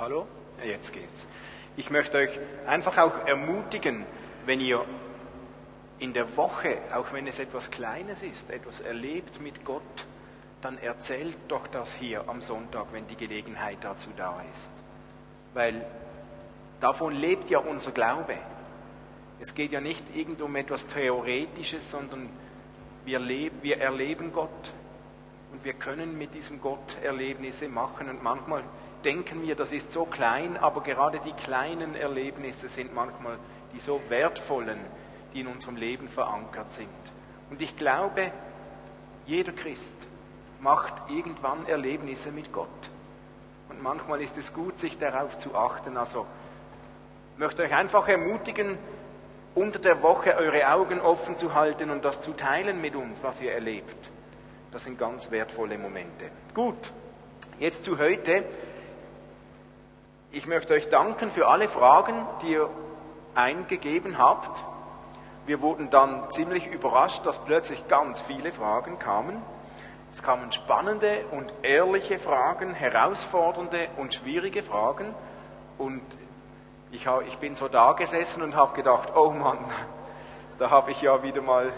[0.00, 0.26] Hallo?
[0.64, 1.26] Jetzt geht's.
[1.76, 2.30] Ich möchte euch
[2.66, 4.06] einfach auch ermutigen,
[4.46, 4.82] wenn ihr
[5.98, 9.82] in der Woche, auch wenn es etwas Kleines ist, etwas erlebt mit Gott,
[10.62, 14.72] dann erzählt doch das hier am Sonntag, wenn die Gelegenheit dazu da ist.
[15.52, 15.84] Weil
[16.80, 18.38] davon lebt ja unser Glaube.
[19.38, 22.30] Es geht ja nicht irgend um etwas Theoretisches, sondern
[23.04, 24.72] wir, leben, wir erleben Gott
[25.52, 28.64] und wir können mit diesem Gott Erlebnisse machen und manchmal
[29.04, 33.38] denken wir, das ist so klein, aber gerade die kleinen Erlebnisse sind manchmal
[33.72, 34.78] die so wertvollen,
[35.32, 36.88] die in unserem Leben verankert sind.
[37.50, 38.32] Und ich glaube,
[39.26, 39.96] jeder Christ
[40.60, 42.68] macht irgendwann Erlebnisse mit Gott.
[43.68, 45.96] Und manchmal ist es gut, sich darauf zu achten.
[45.96, 46.26] Also
[47.34, 48.76] ich möchte euch einfach ermutigen,
[49.54, 53.40] unter der Woche eure Augen offen zu halten und das zu teilen mit uns, was
[53.40, 54.10] ihr erlebt.
[54.70, 56.26] Das sind ganz wertvolle Momente.
[56.54, 56.92] Gut,
[57.58, 58.44] jetzt zu heute.
[60.32, 62.70] Ich möchte euch danken für alle Fragen, die ihr
[63.34, 64.62] eingegeben habt.
[65.44, 69.42] Wir wurden dann ziemlich überrascht, dass plötzlich ganz viele Fragen kamen.
[70.12, 75.16] Es kamen spannende und ehrliche Fragen, herausfordernde und schwierige Fragen.
[75.78, 76.02] Und
[76.92, 79.58] ich, ich bin so da gesessen und habe gedacht, oh Mann,
[80.60, 81.72] da habe ich ja wieder mal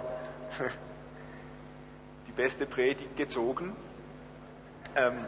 [2.27, 3.75] die beste Predigt gezogen.
[4.95, 5.25] Ähm,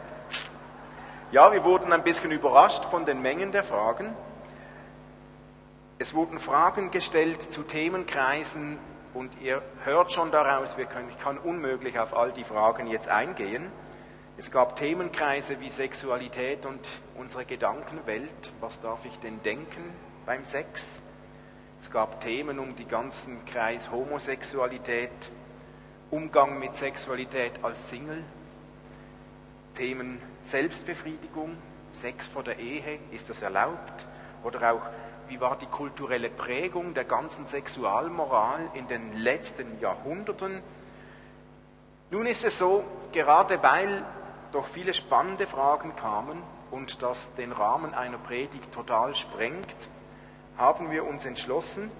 [1.31, 4.15] ja, wir wurden ein bisschen überrascht von den Mengen der Fragen.
[5.97, 8.77] Es wurden Fragen gestellt zu Themenkreisen
[9.13, 13.71] und ihr hört schon daraus, können, ich kann unmöglich auf all die Fragen jetzt eingehen.
[14.37, 16.85] Es gab Themenkreise wie Sexualität und
[17.17, 18.51] unsere Gedankenwelt.
[18.59, 19.93] Was darf ich denn denken
[20.25, 21.01] beim Sex?
[21.81, 25.31] Es gab Themen um die ganzen Kreis Homosexualität,
[26.11, 28.23] Umgang mit Sexualität als Single,
[29.75, 31.57] Themen Selbstbefriedigung,
[31.93, 34.05] Sex vor der Ehe, ist das erlaubt?
[34.43, 34.81] Oder auch,
[35.27, 40.61] wie war die kulturelle Prägung der ganzen Sexualmoral in den letzten Jahrhunderten?
[42.11, 44.03] Nun ist es so, gerade weil
[44.51, 49.75] doch viele spannende Fragen kamen und das den Rahmen einer Predigt total sprengt,
[50.57, 51.91] haben wir uns entschlossen,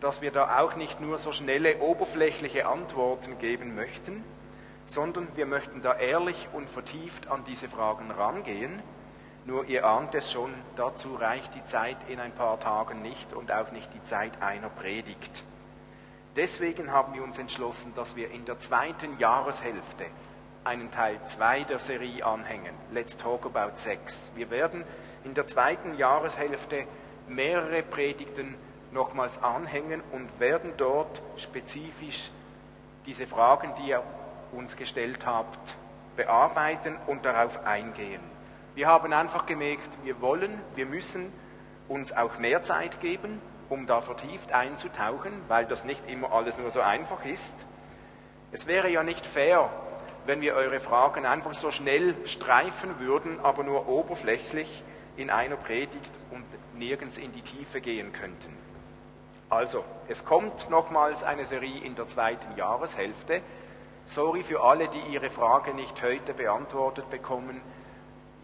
[0.00, 4.24] dass wir da auch nicht nur so schnelle, oberflächliche Antworten geben möchten,
[4.90, 8.82] sondern wir möchten da ehrlich und vertieft an diese Fragen rangehen.
[9.46, 13.52] Nur ihr ahnt es schon, dazu reicht die Zeit in ein paar Tagen nicht und
[13.52, 15.44] auch nicht die Zeit einer Predigt.
[16.34, 20.06] Deswegen haben wir uns entschlossen, dass wir in der zweiten Jahreshälfte
[20.64, 22.74] einen Teil 2 der Serie anhängen.
[22.92, 24.32] Let's Talk About Sex.
[24.34, 24.84] Wir werden
[25.24, 26.84] in der zweiten Jahreshälfte
[27.28, 28.56] mehrere Predigten
[28.90, 32.30] nochmals anhängen und werden dort spezifisch
[33.06, 34.02] diese Fragen, die ihr
[34.52, 35.74] uns gestellt habt,
[36.16, 38.20] bearbeiten und darauf eingehen.
[38.74, 41.32] Wir haben einfach gemerkt, wir wollen, wir müssen
[41.88, 46.70] uns auch mehr Zeit geben, um da vertieft einzutauchen, weil das nicht immer alles nur
[46.70, 47.56] so einfach ist.
[48.52, 49.70] Es wäre ja nicht fair,
[50.26, 54.82] wenn wir eure Fragen einfach so schnell streifen würden, aber nur oberflächlich
[55.16, 56.44] in einer Predigt und
[56.78, 58.56] nirgends in die Tiefe gehen könnten.
[59.48, 63.40] Also, es kommt nochmals eine Serie in der zweiten Jahreshälfte.
[64.10, 67.60] Sorry für alle, die ihre Frage nicht heute beantwortet bekommen.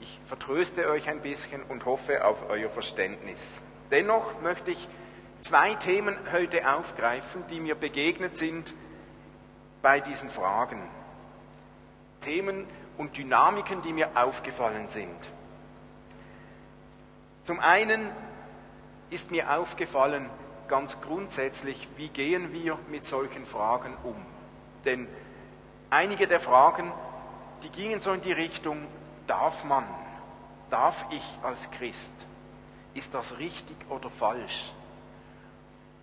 [0.00, 3.60] Ich vertröste euch ein bisschen und hoffe auf euer Verständnis.
[3.90, 4.88] Dennoch möchte ich
[5.40, 8.74] zwei Themen heute aufgreifen, die mir begegnet sind
[9.82, 10.80] bei diesen Fragen.
[12.20, 15.18] Themen und Dynamiken, die mir aufgefallen sind.
[17.42, 18.12] Zum einen
[19.10, 20.30] ist mir aufgefallen,
[20.68, 24.14] ganz grundsätzlich, wie gehen wir mit solchen Fragen um?
[24.84, 25.08] Denn
[25.90, 26.92] Einige der Fragen,
[27.62, 28.86] die gingen so in die Richtung,
[29.26, 29.84] darf man,
[30.68, 32.14] darf ich als Christ,
[32.94, 34.72] ist das richtig oder falsch?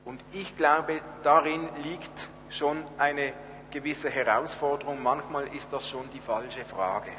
[0.06, 3.34] Und ich glaube, darin liegt schon eine
[3.72, 5.02] gewisse Herausforderung.
[5.02, 7.12] Manchmal ist das schon die falsche Frage.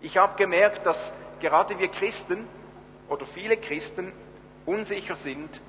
[0.00, 2.46] Ich habe gemerkt, dass gerade wir Christen
[3.08, 4.12] oder viele Christen
[4.66, 5.60] unsicher sind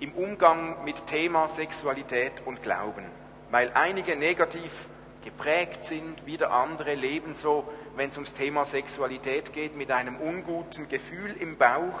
[0.00, 3.04] im Umgang mit Thema Sexualität und Glauben,
[3.50, 4.72] weil einige negativ
[5.22, 10.88] geprägt sind, wieder andere leben so, wenn es ums Thema Sexualität geht, mit einem unguten
[10.88, 12.00] Gefühl im Bauch.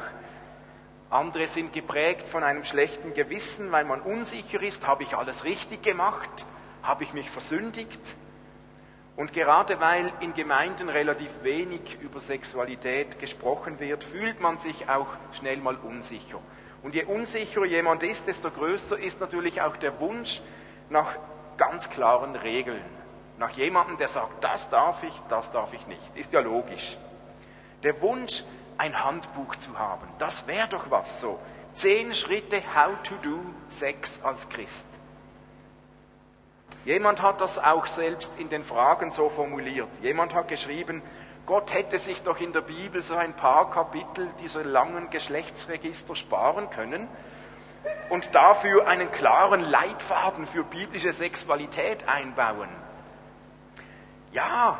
[1.10, 5.82] Andere sind geprägt von einem schlechten Gewissen, weil man unsicher ist, habe ich alles richtig
[5.82, 6.30] gemacht,
[6.82, 8.00] habe ich mich versündigt.
[9.14, 15.08] Und gerade weil in Gemeinden relativ wenig über Sexualität gesprochen wird, fühlt man sich auch
[15.32, 16.40] schnell mal unsicher.
[16.82, 20.40] Und je unsicherer jemand ist, desto größer ist natürlich auch der Wunsch
[20.88, 21.14] nach
[21.58, 23.01] ganz klaren Regeln
[23.42, 26.16] nach jemandem, der sagt, das darf ich, das darf ich nicht.
[26.16, 26.96] Ist ja logisch.
[27.82, 28.44] Der Wunsch
[28.78, 30.06] ein Handbuch zu haben.
[30.20, 31.40] Das wäre doch was so.
[31.74, 34.86] Zehn Schritte, how to do Sex als Christ.
[36.84, 39.88] Jemand hat das auch selbst in den Fragen so formuliert.
[40.02, 41.02] Jemand hat geschrieben,
[41.44, 46.70] Gott hätte sich doch in der Bibel so ein paar Kapitel dieser langen Geschlechtsregister sparen
[46.70, 47.08] können
[48.08, 52.68] und dafür einen klaren Leitfaden für biblische Sexualität einbauen.
[54.32, 54.78] Ja,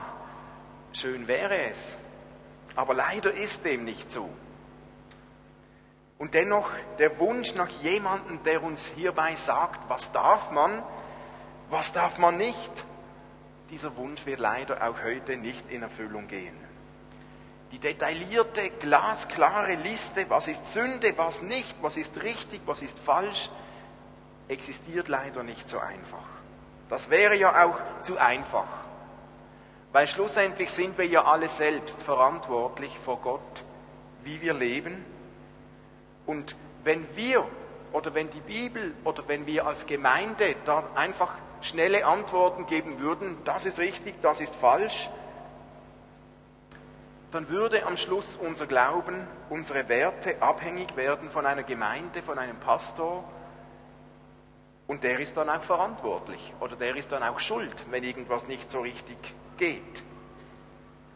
[0.93, 1.97] schön wäre es,
[2.75, 4.31] aber leider ist dem nicht so.
[6.19, 10.83] Und dennoch der Wunsch nach jemandem, der uns hierbei sagt, was darf man,
[11.69, 12.71] was darf man nicht,
[13.71, 16.57] dieser Wunsch wird leider auch heute nicht in Erfüllung gehen.
[17.73, 23.51] Die detaillierte, glasklare Liste, was ist Sünde, was nicht, was ist richtig, was ist falsch,
[24.49, 26.29] existiert leider nicht so einfach.
[26.89, 28.82] Das wäre ja auch zu einfach.
[29.93, 33.63] Weil schlussendlich sind wir ja alle selbst verantwortlich vor Gott,
[34.25, 35.05] wie wir leben.
[36.25, 37.47] Und wenn wir
[37.93, 43.37] oder wenn die Bibel oder wenn wir als Gemeinde da einfach schnelle Antworten geben würden,
[43.45, 45.11] das ist richtig, das ist falsch,
[47.31, 52.57] dann würde am Schluss unser Glauben, unsere Werte abhängig werden von einer Gemeinde, von einem
[52.57, 53.25] Pastor
[54.93, 58.71] und der ist dann auch verantwortlich oder der ist dann auch schuld, wenn irgendwas nicht
[58.71, 59.17] so richtig
[59.57, 60.03] geht.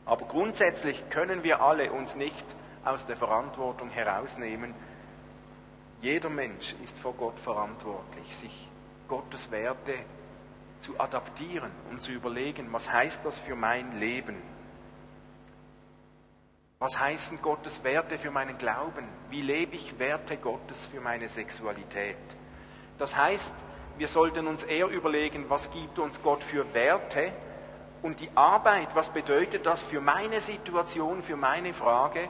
[0.06, 2.46] Aber grundsätzlich können wir alle uns nicht
[2.86, 4.74] aus der Verantwortung herausnehmen.
[6.00, 8.66] Jeder Mensch ist vor Gott verantwortlich, sich
[9.08, 9.92] Gottes Werte
[10.80, 14.36] zu adaptieren und zu überlegen, was heißt das für mein Leben?
[16.78, 19.06] Was heißen Gottes Werte für meinen Glauben?
[19.28, 22.16] Wie lebe ich Werte Gottes für meine Sexualität?
[22.98, 23.52] Das heißt,
[23.98, 27.32] wir sollten uns eher überlegen, was gibt uns Gott für Werte
[28.02, 32.28] und die Arbeit, was bedeutet das für meine Situation, für meine Frage,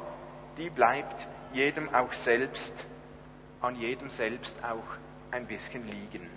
[0.56, 2.74] die bleibt jedem auch selbst,
[3.60, 4.96] an jedem selbst auch
[5.32, 6.30] ein bisschen liegen.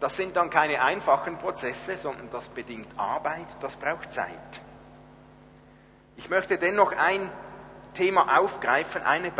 [0.00, 4.60] Das sind dann keine einfachen Prozesse, sondern das bedingt Arbeit, das braucht Zeit.
[6.16, 7.30] Ich möchte dennoch ein
[7.94, 9.32] Thema aufgreifen, ein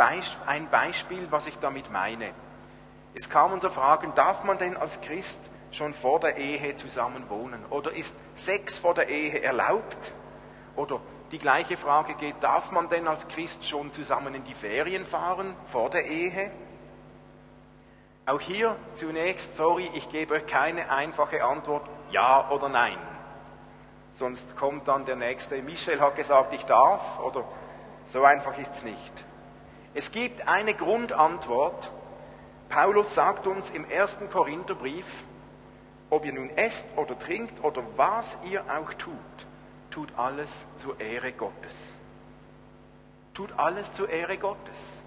[0.71, 2.31] Beispiel, was ich damit meine.
[3.15, 5.39] Es kam unser Fragen, darf man denn als Christ
[5.71, 7.65] schon vor der Ehe zusammen wohnen?
[7.69, 10.11] Oder ist Sex vor der Ehe erlaubt?
[10.75, 10.99] Oder
[11.31, 15.55] die gleiche Frage geht, darf man denn als Christ schon zusammen in die Ferien fahren
[15.71, 16.51] vor der Ehe?
[18.25, 22.97] Auch hier zunächst, sorry, ich gebe euch keine einfache Antwort, ja oder nein.
[24.13, 27.45] Sonst kommt dann der nächste, Michel hat gesagt, ich darf, oder
[28.07, 29.13] so einfach ist es nicht.
[29.93, 31.91] Es gibt eine Grundantwort.
[32.75, 35.05] Paulus sagt uns im ersten Korintherbrief,
[36.09, 39.15] ob ihr nun esst oder trinkt oder was ihr auch tut,
[39.91, 41.95] tut alles zur Ehre Gottes.
[43.33, 44.99] Tut alles zur Ehre Gottes.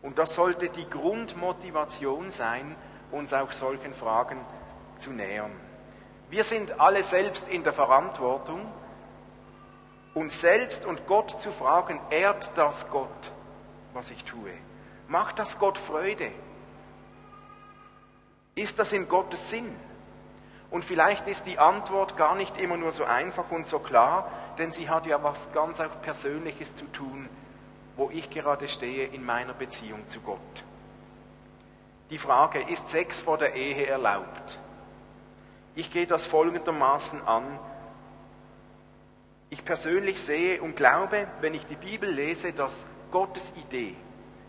[0.00, 2.76] Und das sollte die Grundmotivation sein,
[3.10, 4.38] uns auch solchen Fragen
[5.00, 5.50] zu nähern.
[6.30, 8.64] Wir sind alle selbst in der Verantwortung,
[10.14, 13.32] uns selbst und Gott zu fragen, ehrt das Gott,
[13.92, 14.52] was ich tue?
[15.08, 16.30] Macht das Gott Freude?
[18.54, 19.74] Ist das in Gottes Sinn?
[20.70, 24.70] Und vielleicht ist die Antwort gar nicht immer nur so einfach und so klar, denn
[24.70, 27.26] sie hat ja was ganz auch Persönliches zu tun,
[27.96, 30.38] wo ich gerade stehe in meiner Beziehung zu Gott.
[32.10, 34.58] Die Frage, ist Sex vor der Ehe erlaubt?
[35.74, 37.58] Ich gehe das folgendermaßen an.
[39.48, 43.96] Ich persönlich sehe und glaube, wenn ich die Bibel lese, dass Gottes Idee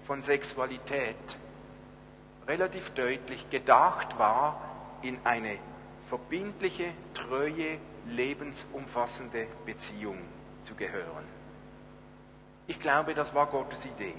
[0.10, 1.38] von Sexualität
[2.48, 4.60] relativ deutlich gedacht war,
[5.04, 5.60] in eine
[6.08, 10.18] verbindliche, treue, lebensumfassende Beziehung
[10.64, 11.26] zu gehören.
[12.66, 14.16] Ich glaube, das war Gottes Idee.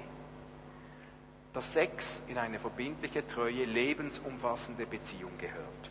[1.54, 5.90] Dass Sex in eine verbindliche, treue, lebensumfassende Beziehung gehört.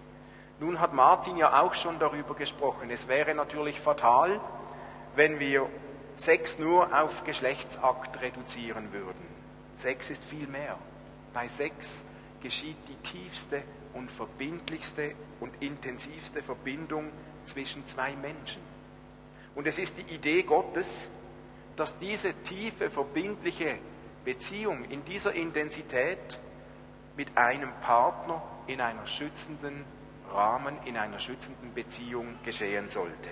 [0.61, 2.89] Nun hat Martin ja auch schon darüber gesprochen.
[2.89, 4.39] Es wäre natürlich fatal,
[5.17, 5.67] wenn wir
[6.15, 9.28] Sex nur auf Geschlechtsakt reduzieren würden.
[9.79, 10.77] Sex ist viel mehr.
[11.33, 12.03] Bei Sex
[12.41, 17.11] geschieht die tiefste und verbindlichste und intensivste Verbindung
[17.43, 18.61] zwischen zwei Menschen.
[19.55, 21.11] Und es ist die Idee Gottes,
[21.75, 23.77] dass diese tiefe, verbindliche
[24.25, 26.39] Beziehung in dieser Intensität
[27.15, 29.85] mit einem Partner in einer schützenden
[30.31, 33.29] Rahmen in einer schützenden Beziehung geschehen sollte.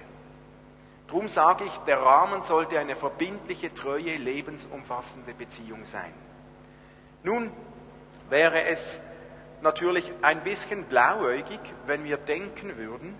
[1.08, 6.12] Drum sage ich, der Rahmen sollte eine verbindliche, treue, lebensumfassende Beziehung sein.
[7.24, 7.52] Nun
[8.30, 9.00] wäre es
[9.62, 13.16] natürlich ein bisschen blauäugig, wenn wir denken würden,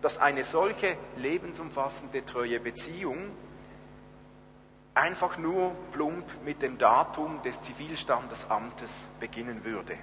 [0.00, 3.30] dass eine solche lebensumfassende, treue Beziehung
[4.94, 9.96] einfach nur plump mit dem Datum des Zivilstandesamtes beginnen würde.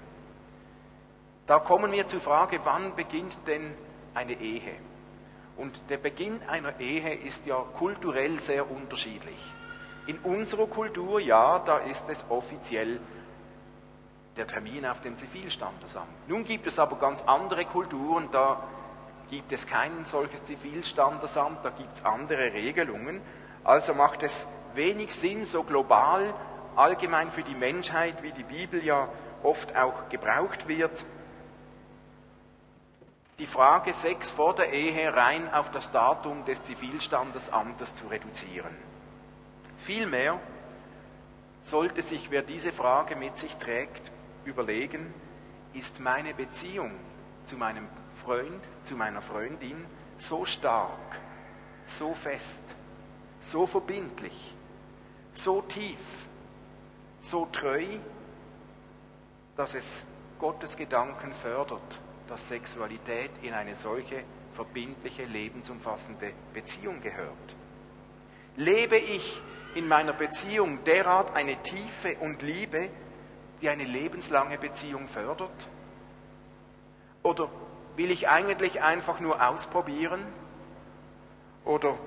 [1.45, 3.73] Da kommen wir zur Frage, wann beginnt denn
[4.13, 4.73] eine Ehe?
[5.57, 9.39] Und der Beginn einer Ehe ist ja kulturell sehr unterschiedlich.
[10.07, 12.99] In unserer Kultur, ja, da ist es offiziell
[14.39, 16.07] der Termin auf dem Zivilstandesamt.
[16.27, 18.63] Nun gibt es aber ganz andere Kulturen, da
[19.29, 23.21] gibt es kein solches Zivilstandesamt, da gibt es andere Regelungen.
[23.65, 26.33] Also macht es wenig Sinn, so global,
[26.77, 29.09] allgemein für die Menschheit, wie die Bibel ja
[29.43, 31.03] oft auch gebraucht wird,
[33.39, 38.75] die Frage Sex vor der Ehe rein auf das Datum des Zivilstandesamtes zu reduzieren.
[39.77, 40.39] Vielmehr
[41.61, 44.11] sollte sich, wer diese Frage mit sich trägt,
[44.49, 45.13] überlegen,
[45.73, 46.91] ist meine Beziehung
[47.45, 47.87] zu meinem
[48.23, 49.85] Freund, zu meiner Freundin
[50.17, 51.17] so stark,
[51.87, 52.63] so fest,
[53.41, 54.53] so verbindlich,
[55.31, 55.97] so tief,
[57.21, 57.85] so treu,
[59.55, 60.05] dass es
[60.39, 67.55] Gottes Gedanken fördert, dass Sexualität in eine solche verbindliche, lebensumfassende Beziehung gehört.
[68.55, 69.41] Lebe ich
[69.75, 72.89] in meiner Beziehung derart eine Tiefe und Liebe,
[73.61, 75.67] die eine lebenslange Beziehung fördert?
[77.23, 77.49] Oder
[77.95, 80.25] will ich eigentlich einfach nur ausprobieren?
[81.65, 81.97] Oder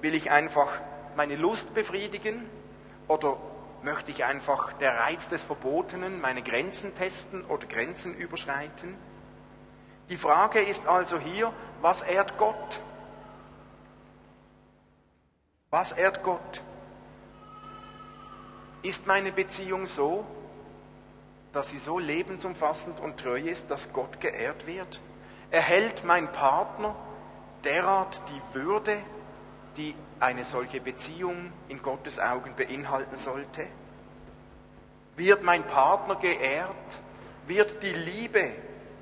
[0.00, 0.68] will ich einfach
[1.16, 2.48] meine Lust befriedigen?
[3.08, 3.36] Oder
[3.82, 8.96] möchte ich einfach der Reiz des Verbotenen, meine Grenzen testen oder Grenzen überschreiten?
[10.08, 12.80] Die Frage ist also hier, was ehrt Gott?
[15.70, 16.60] Was ehrt Gott?
[18.82, 20.26] Ist meine Beziehung so,
[21.52, 25.00] dass sie so lebensumfassend und treu ist, dass Gott geehrt wird?
[25.50, 26.96] Erhält mein Partner
[27.64, 28.98] derart die Würde,
[29.76, 33.66] die eine solche Beziehung in Gottes Augen beinhalten sollte?
[35.16, 36.70] Wird mein Partner geehrt?
[37.46, 38.52] Wird die Liebe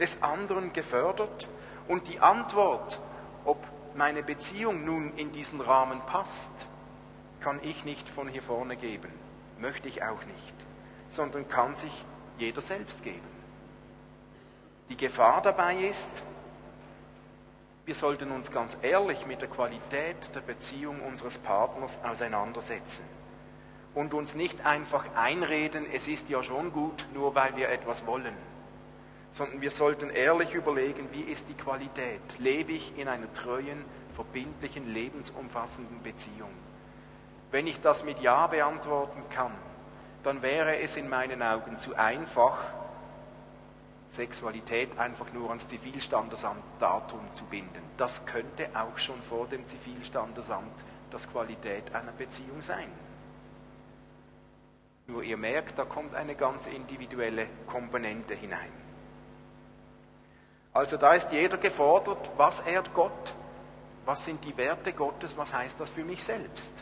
[0.00, 1.48] des anderen gefördert?
[1.86, 3.00] Und die Antwort,
[3.44, 3.58] ob
[3.94, 6.52] meine Beziehung nun in diesen Rahmen passt,
[7.40, 9.12] kann ich nicht von hier vorne geben,
[9.58, 10.54] möchte ich auch nicht,
[11.08, 12.04] sondern kann sich
[12.40, 13.20] jeder selbst geben.
[14.88, 16.10] Die Gefahr dabei ist,
[17.86, 23.04] wir sollten uns ganz ehrlich mit der Qualität der Beziehung unseres Partners auseinandersetzen
[23.94, 28.34] und uns nicht einfach einreden, es ist ja schon gut, nur weil wir etwas wollen
[29.32, 32.20] sondern wir sollten ehrlich überlegen, wie ist die Qualität?
[32.38, 36.50] Lebe ich in einer treuen, verbindlichen, lebensumfassenden Beziehung?
[37.50, 39.52] Wenn ich das mit Ja beantworten kann,
[40.22, 42.58] dann wäre es in meinen Augen zu einfach,
[44.08, 47.82] Sexualität einfach nur ans Zivilstandesamt-Datum zu binden.
[47.96, 52.90] Das könnte auch schon vor dem Zivilstandesamt das Qualität einer Beziehung sein.
[55.06, 58.72] Nur ihr merkt, da kommt eine ganz individuelle Komponente hinein.
[60.72, 63.34] Also da ist jeder gefordert, was ehrt Gott?
[64.04, 65.36] Was sind die Werte Gottes?
[65.36, 66.74] Was heißt das für mich selbst?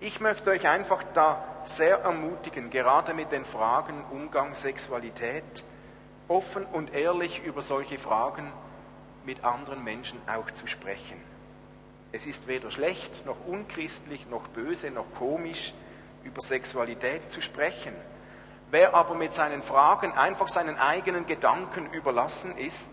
[0.00, 5.64] Ich möchte euch einfach da sehr ermutigen, gerade mit den Fragen Umgang, Sexualität,
[6.28, 8.52] offen und ehrlich über solche Fragen
[9.24, 11.20] mit anderen Menschen auch zu sprechen.
[12.12, 15.74] Es ist weder schlecht noch unchristlich noch böse noch komisch,
[16.22, 17.92] über Sexualität zu sprechen.
[18.70, 22.90] Wer aber mit seinen Fragen einfach seinen eigenen Gedanken überlassen ist,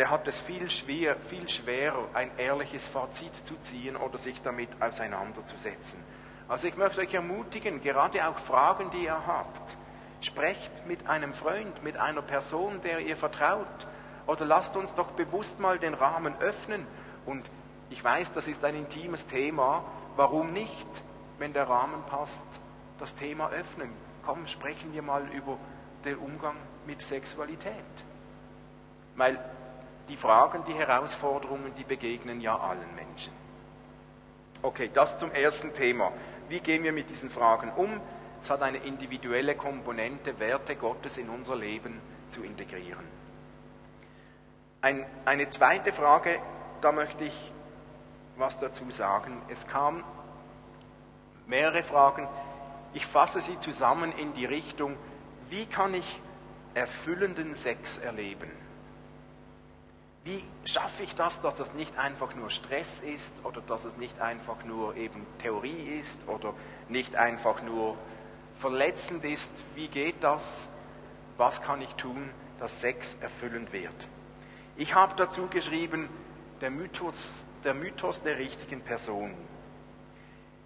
[0.00, 4.70] der hat es viel, schwer, viel schwerer, ein ehrliches Fazit zu ziehen oder sich damit
[4.80, 6.02] auseinanderzusetzen.
[6.48, 9.76] Also ich möchte euch ermutigen, gerade auch Fragen, die ihr habt,
[10.22, 13.66] sprecht mit einem Freund, mit einer Person, der ihr vertraut.
[14.26, 16.86] Oder lasst uns doch bewusst mal den Rahmen öffnen.
[17.26, 17.44] Und
[17.90, 19.84] ich weiß, das ist ein intimes Thema.
[20.16, 20.88] Warum nicht,
[21.38, 22.46] wenn der Rahmen passt,
[22.98, 23.92] das Thema öffnen?
[24.24, 25.58] komm, sprechen wir mal über
[26.06, 27.74] den Umgang mit Sexualität.
[29.16, 29.38] Weil
[30.10, 33.32] die Fragen, die Herausforderungen, die begegnen ja allen Menschen.
[34.60, 36.12] Okay, das zum ersten Thema.
[36.48, 38.00] Wie gehen wir mit diesen Fragen um?
[38.42, 42.00] Es hat eine individuelle Komponente, Werte Gottes in unser Leben
[42.30, 43.04] zu integrieren.
[44.82, 46.40] Ein, eine zweite Frage,
[46.80, 47.52] da möchte ich
[48.36, 49.40] was dazu sagen.
[49.48, 50.02] Es kamen
[51.46, 52.26] mehrere Fragen.
[52.94, 54.96] Ich fasse sie zusammen in die Richtung,
[55.50, 56.20] wie kann ich
[56.74, 58.59] erfüllenden Sex erleben?
[60.22, 64.20] Wie schaffe ich das, dass es nicht einfach nur Stress ist oder dass es nicht
[64.20, 66.52] einfach nur eben Theorie ist oder
[66.88, 67.96] nicht einfach nur
[68.58, 69.50] verletzend ist?
[69.74, 70.68] Wie geht das?
[71.38, 73.94] Was kann ich tun, dass Sex erfüllend wird?
[74.76, 76.10] Ich habe dazu geschrieben,
[76.60, 79.34] der Mythos, der Mythos der richtigen Person.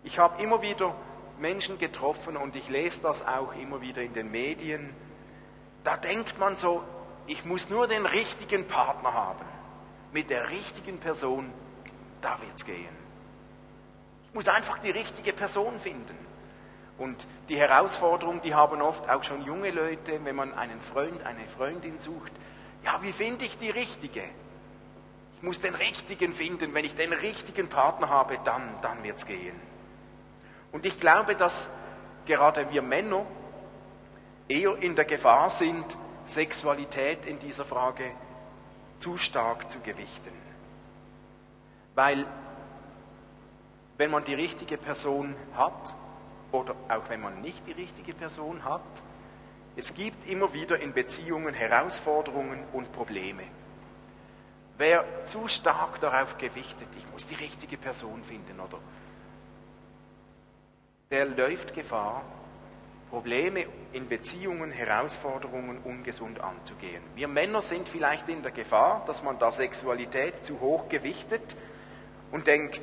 [0.02, 0.96] Ich habe immer wieder
[1.38, 4.90] Menschen getroffen und ich lese das auch immer wieder in den Medien.
[5.84, 6.82] Da denkt man so,
[7.26, 9.44] ich muss nur den richtigen Partner haben.
[10.12, 11.52] Mit der richtigen Person,
[12.20, 13.04] da wird's gehen.
[14.28, 16.16] Ich muss einfach die richtige Person finden.
[16.98, 21.46] Und die Herausforderung, die haben oft auch schon junge Leute, wenn man einen Freund, eine
[21.48, 22.32] Freundin sucht.
[22.84, 24.22] Ja, wie finde ich die richtige?
[25.36, 26.74] Ich muss den richtigen finden.
[26.74, 29.60] Wenn ich den richtigen Partner habe, dann, dann wird's gehen.
[30.70, 31.70] Und ich glaube, dass
[32.26, 33.26] gerade wir Männer
[34.48, 35.84] eher in der Gefahr sind,
[36.26, 38.10] Sexualität in dieser Frage
[38.98, 40.32] zu stark zu gewichten.
[41.94, 42.26] Weil
[43.96, 45.94] wenn man die richtige Person hat
[46.50, 48.82] oder auch wenn man nicht die richtige Person hat,
[49.76, 53.44] es gibt immer wieder in Beziehungen Herausforderungen und Probleme.
[54.76, 58.78] Wer zu stark darauf gewichtet, ich muss die richtige Person finden oder
[61.10, 62.24] der läuft Gefahr,
[63.14, 67.00] Probleme in Beziehungen, Herausforderungen ungesund anzugehen.
[67.14, 71.54] Wir Männer sind vielleicht in der Gefahr, dass man da Sexualität zu hoch gewichtet
[72.33, 72.80] und denkt,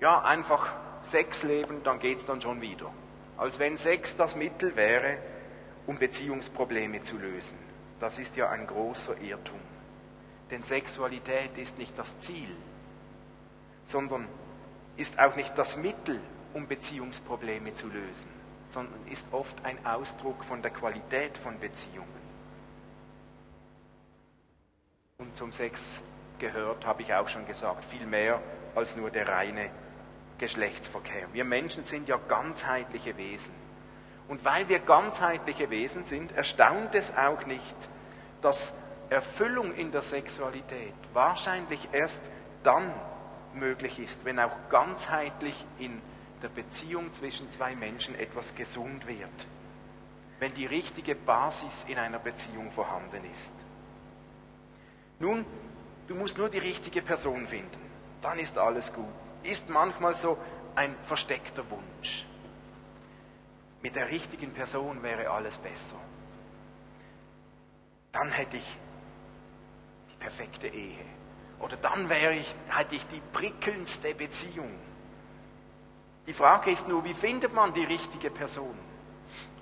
[0.00, 0.72] ja, einfach
[1.02, 2.90] Sex leben, dann geht es dann schon wieder.
[3.36, 5.18] Als wenn Sex das Mittel wäre,
[5.86, 7.58] um Beziehungsprobleme zu lösen.
[8.00, 9.60] Das ist ja ein großer Irrtum.
[10.50, 12.56] Denn Sexualität ist nicht das Ziel,
[13.84, 14.26] sondern
[14.96, 16.18] ist auch nicht das Mittel,
[16.54, 18.39] um Beziehungsprobleme zu lösen,
[18.70, 22.08] sondern ist oft ein Ausdruck von der Qualität von Beziehungen.
[25.18, 26.00] Und zum Sex
[26.38, 28.40] gehört, habe ich auch schon gesagt, viel mehr
[28.74, 29.70] als nur der reine
[30.38, 31.26] Geschlechtsverkehr.
[31.32, 33.54] Wir Menschen sind ja ganzheitliche Wesen.
[34.28, 37.76] Und weil wir ganzheitliche Wesen sind, erstaunt es auch nicht,
[38.40, 38.74] dass
[39.10, 42.22] Erfüllung in der Sexualität wahrscheinlich erst
[42.62, 42.90] dann
[43.54, 46.00] möglich ist, wenn auch ganzheitlich in
[46.42, 49.46] der Beziehung zwischen zwei Menschen etwas gesund wird,
[50.38, 53.54] wenn die richtige Basis in einer Beziehung vorhanden ist.
[55.18, 55.44] Nun,
[56.08, 57.78] du musst nur die richtige Person finden,
[58.22, 59.04] dann ist alles gut.
[59.42, 60.38] Ist manchmal so
[60.74, 62.24] ein versteckter Wunsch.
[63.82, 65.96] Mit der richtigen Person wäre alles besser.
[68.12, 68.78] Dann hätte ich
[70.10, 71.04] die perfekte Ehe.
[71.60, 74.70] Oder dann wäre ich, hätte ich die prickelndste Beziehung.
[76.30, 78.78] Die Frage ist nur, wie findet man die richtige Person?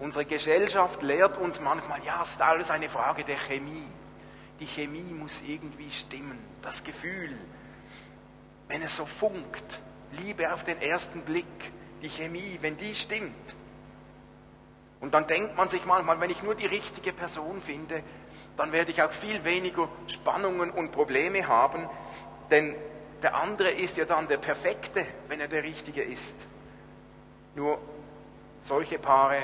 [0.00, 3.88] Unsere Gesellschaft lehrt uns manchmal, ja, es ist alles eine Frage der Chemie.
[4.60, 7.38] Die Chemie muss irgendwie stimmen, das Gefühl.
[8.68, 9.80] Wenn es so funkt,
[10.22, 13.54] Liebe auf den ersten Blick, die Chemie, wenn die stimmt.
[15.00, 18.02] Und dann denkt man sich manchmal, wenn ich nur die richtige Person finde,
[18.58, 21.88] dann werde ich auch viel weniger Spannungen und Probleme haben,
[22.50, 22.74] denn
[23.22, 26.36] der andere ist ja dann der Perfekte, wenn er der Richtige ist.
[27.58, 27.80] Nur
[28.60, 29.42] solche Paare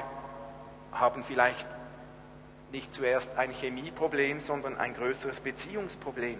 [0.92, 1.66] haben vielleicht
[2.70, 6.38] nicht zuerst ein Chemieproblem, sondern ein größeres Beziehungsproblem.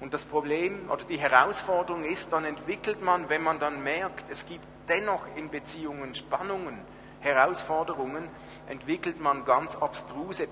[0.00, 4.46] Und das Problem oder die Herausforderung ist, dann entwickelt man, wenn man dann merkt, es
[4.46, 6.78] gibt dennoch in Beziehungen Spannungen,
[7.20, 8.26] Herausforderungen,
[8.66, 10.48] entwickelt man ganz abstruse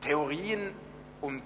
[0.00, 0.72] Theorien
[1.20, 1.44] und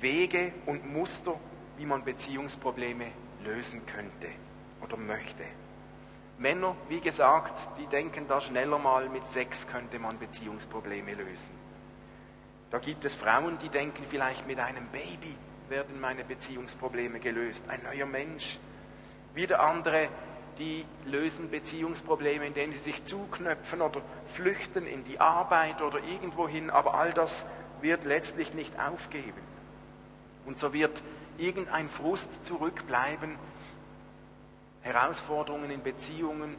[0.00, 1.34] Wege und Muster,
[1.76, 3.06] wie man Beziehungsprobleme
[3.42, 4.28] lösen könnte
[4.80, 5.42] oder möchte.
[6.40, 11.50] Männer, wie gesagt, die denken da schneller mal, mit Sex könnte man Beziehungsprobleme lösen.
[12.70, 15.36] Da gibt es Frauen, die denken, vielleicht mit einem Baby
[15.68, 18.58] werden meine Beziehungsprobleme gelöst, ein neuer Mensch.
[19.34, 20.08] Wieder andere,
[20.58, 24.00] die lösen Beziehungsprobleme, indem sie sich zuknöpfen oder
[24.32, 27.46] flüchten in die Arbeit oder irgendwohin, aber all das
[27.82, 29.42] wird letztlich nicht aufgeben.
[30.46, 31.02] Und so wird
[31.36, 33.36] irgendein Frust zurückbleiben,
[34.82, 36.56] Herausforderungen in Beziehungen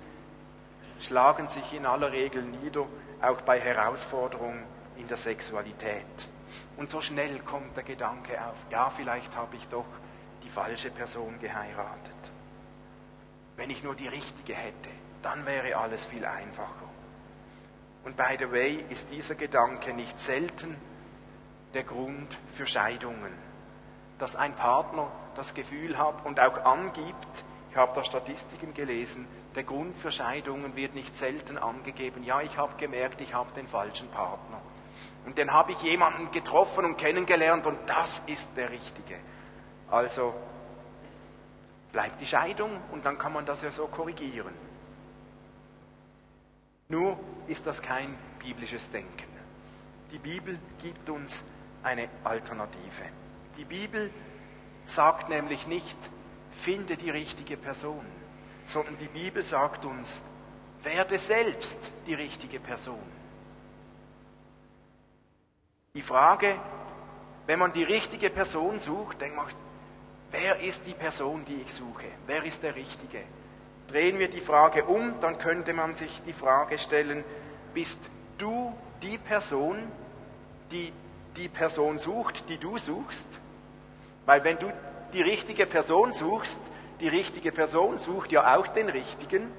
[0.99, 2.85] schlagen sich in aller Regel nieder,
[3.21, 4.63] auch bei Herausforderungen
[4.97, 6.05] in der Sexualität.
[6.77, 9.85] Und so schnell kommt der Gedanke auf, ja, vielleicht habe ich doch
[10.43, 12.31] die falsche Person geheiratet.
[13.55, 14.89] Wenn ich nur die richtige hätte,
[15.21, 16.89] dann wäre alles viel einfacher.
[18.03, 20.75] Und by the way ist dieser Gedanke nicht selten
[21.73, 23.31] der Grund für Scheidungen,
[24.17, 29.63] dass ein Partner das Gefühl hat und auch angibt, ich habe da Statistiken gelesen, der
[29.63, 32.21] Grund für Scheidungen wird nicht selten angegeben.
[32.23, 34.61] Ja, ich habe gemerkt, ich habe den falschen Partner.
[35.25, 39.15] Und dann habe ich jemanden getroffen und kennengelernt und das ist der Richtige.
[39.89, 40.33] Also
[41.93, 44.53] bleibt die Scheidung und dann kann man das ja so korrigieren.
[46.89, 49.31] Nur ist das kein biblisches Denken.
[50.11, 51.45] Die Bibel gibt uns
[51.83, 53.05] eine Alternative.
[53.55, 54.11] Die Bibel
[54.83, 55.97] sagt nämlich nicht,
[56.51, 58.05] finde die richtige Person.
[58.71, 60.23] sondern die Bibel sagt uns,
[60.83, 62.99] werde selbst die richtige Person.
[65.93, 66.55] Die Frage,
[67.47, 69.47] wenn man die richtige Person sucht, denkt man,
[70.31, 72.07] wer ist die Person, die ich suche?
[72.25, 73.19] Wer ist der Richtige?
[73.89, 77.25] Drehen wir die Frage um, dann könnte man sich die Frage stellen,
[77.73, 77.99] bist
[78.37, 79.77] du die Person,
[80.71, 80.93] die
[81.35, 83.27] die Person sucht, die du suchst?
[84.25, 84.71] Weil wenn du
[85.13, 86.61] die richtige Person suchst,
[86.99, 89.51] die richtige Person sucht ja auch den Richtigen,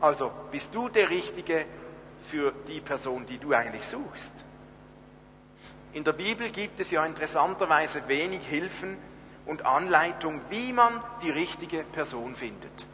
[0.00, 1.64] also bist du der Richtige
[2.28, 4.34] für die Person, die du eigentlich suchst.
[5.92, 8.96] In der Bibel gibt es ja interessanterweise wenig Hilfen
[9.46, 12.86] und Anleitung, wie man die richtige Person findet.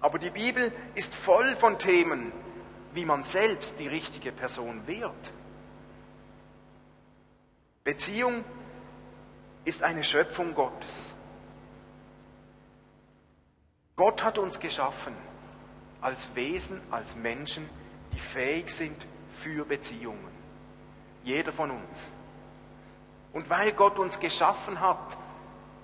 [0.00, 2.32] Aber die Bibel ist voll von Themen,
[2.94, 5.12] wie man selbst die richtige Person wird.
[7.84, 8.44] Beziehung
[9.64, 11.15] ist eine Schöpfung Gottes.
[13.96, 15.14] Gott hat uns geschaffen
[16.02, 17.68] als Wesen, als Menschen,
[18.12, 19.06] die fähig sind
[19.38, 20.36] für Beziehungen.
[21.24, 22.12] Jeder von uns.
[23.32, 25.16] Und weil Gott uns geschaffen hat,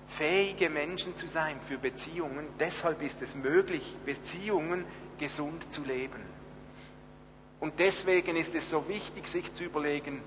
[0.07, 4.85] fähige Menschen zu sein für Beziehungen, deshalb ist es möglich, Beziehungen
[5.17, 6.21] gesund zu leben.
[7.59, 10.21] Und deswegen ist es so wichtig, sich zu überlegen,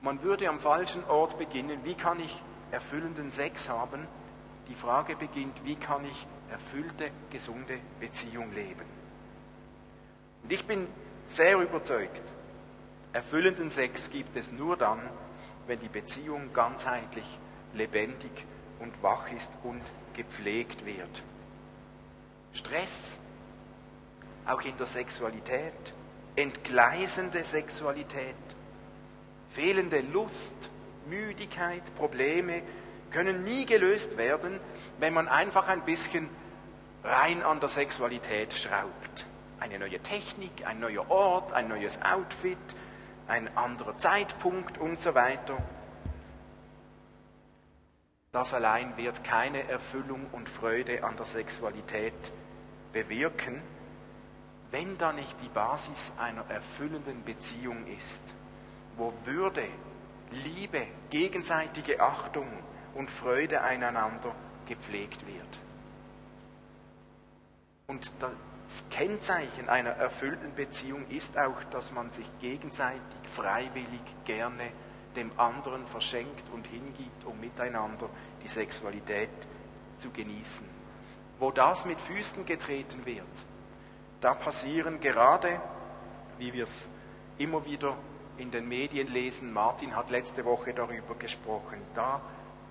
[0.00, 4.08] man würde am falschen Ort beginnen, wie kann ich erfüllenden Sex haben?
[4.68, 8.84] Die Frage beginnt, wie kann ich erfüllte, gesunde Beziehung leben?
[10.42, 10.86] Und ich bin
[11.26, 12.22] sehr überzeugt,
[13.12, 15.00] erfüllenden Sex gibt es nur dann,
[15.66, 17.38] wenn die Beziehung ganzheitlich,
[17.74, 18.44] lebendig
[18.78, 19.82] und wach ist und
[20.14, 21.22] gepflegt wird.
[22.52, 23.18] Stress,
[24.46, 25.94] auch in der Sexualität,
[26.36, 28.34] entgleisende Sexualität,
[29.50, 30.70] fehlende Lust,
[31.08, 32.62] Müdigkeit, Probleme
[33.12, 34.58] können nie gelöst werden,
[34.98, 36.28] wenn man einfach ein bisschen
[37.04, 39.26] rein an der Sexualität schraubt.
[39.60, 42.58] Eine neue Technik, ein neuer Ort, ein neues Outfit,
[43.28, 45.56] ein anderer Zeitpunkt und so weiter.
[48.32, 52.14] Das allein wird keine Erfüllung und Freude an der Sexualität
[52.92, 53.60] bewirken,
[54.70, 58.22] wenn da nicht die Basis einer erfüllenden Beziehung ist,
[58.96, 59.64] wo Würde,
[60.30, 62.46] Liebe, gegenseitige Achtung
[62.94, 64.34] und Freude einander
[64.66, 65.58] gepflegt wird.
[67.86, 73.00] Und das Kennzeichen einer erfüllten Beziehung ist auch, dass man sich gegenseitig
[73.34, 74.70] freiwillig gerne
[75.16, 78.08] dem anderen verschenkt und hingibt, um miteinander
[78.42, 79.28] die Sexualität
[79.98, 80.66] zu genießen.
[81.38, 83.26] Wo das mit Füßen getreten wird,
[84.20, 85.60] da passieren gerade,
[86.38, 86.88] wie wir es
[87.36, 87.96] immer wieder
[88.38, 92.22] in den Medien lesen, Martin hat letzte Woche darüber gesprochen, da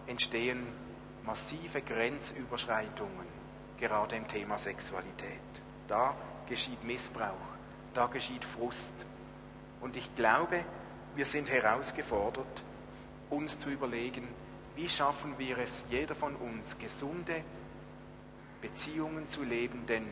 [0.08, 0.66] entstehen
[1.26, 3.26] massive Grenzüberschreitungen,
[3.80, 5.40] gerade im Thema Sexualität.
[5.88, 6.16] Da
[6.48, 7.36] geschieht Missbrauch,
[7.94, 8.94] da geschieht Frust.
[9.82, 10.64] Und ich glaube,
[11.16, 12.64] wir sind herausgefordert,
[13.30, 14.28] uns zu überlegen,
[14.76, 17.44] wie schaffen wir es, jeder von uns, gesunde
[18.62, 20.08] Beziehungen zu leben, denn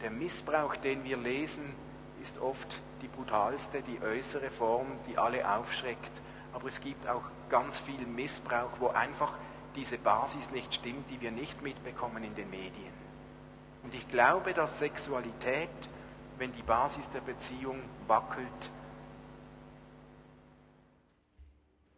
[0.00, 1.64] der Missbrauch, den wir lesen,
[2.22, 6.12] ist oft die brutalste, die äußere Form, die alle aufschreckt.
[6.52, 7.24] Aber es gibt auch
[7.54, 9.32] ganz viel Missbrauch, wo einfach
[9.76, 12.92] diese Basis nicht stimmt, die wir nicht mitbekommen in den Medien.
[13.84, 15.68] Und ich glaube, dass Sexualität,
[16.36, 18.48] wenn die Basis der Beziehung wackelt,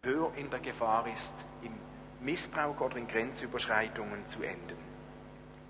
[0.03, 1.73] höher in der Gefahr ist, im
[2.21, 4.77] Missbrauch oder in Grenzüberschreitungen zu enden.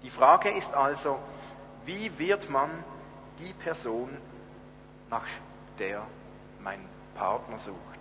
[0.02, 1.20] Die Frage ist also,
[1.84, 2.70] wie wird man
[3.38, 4.10] die Person,
[5.10, 5.28] nach
[5.78, 6.04] der
[6.60, 6.80] mein
[7.14, 7.95] Partner sucht?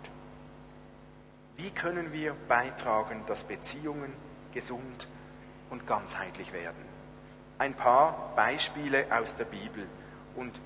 [1.58, 4.14] Wie können wir beitragen, dass Beziehungen
[4.54, 5.08] gesund
[5.70, 6.84] und ganzheitlich werden?
[7.58, 9.88] Ein paar Beispiele aus der Bibel.
[10.36, 10.60] Und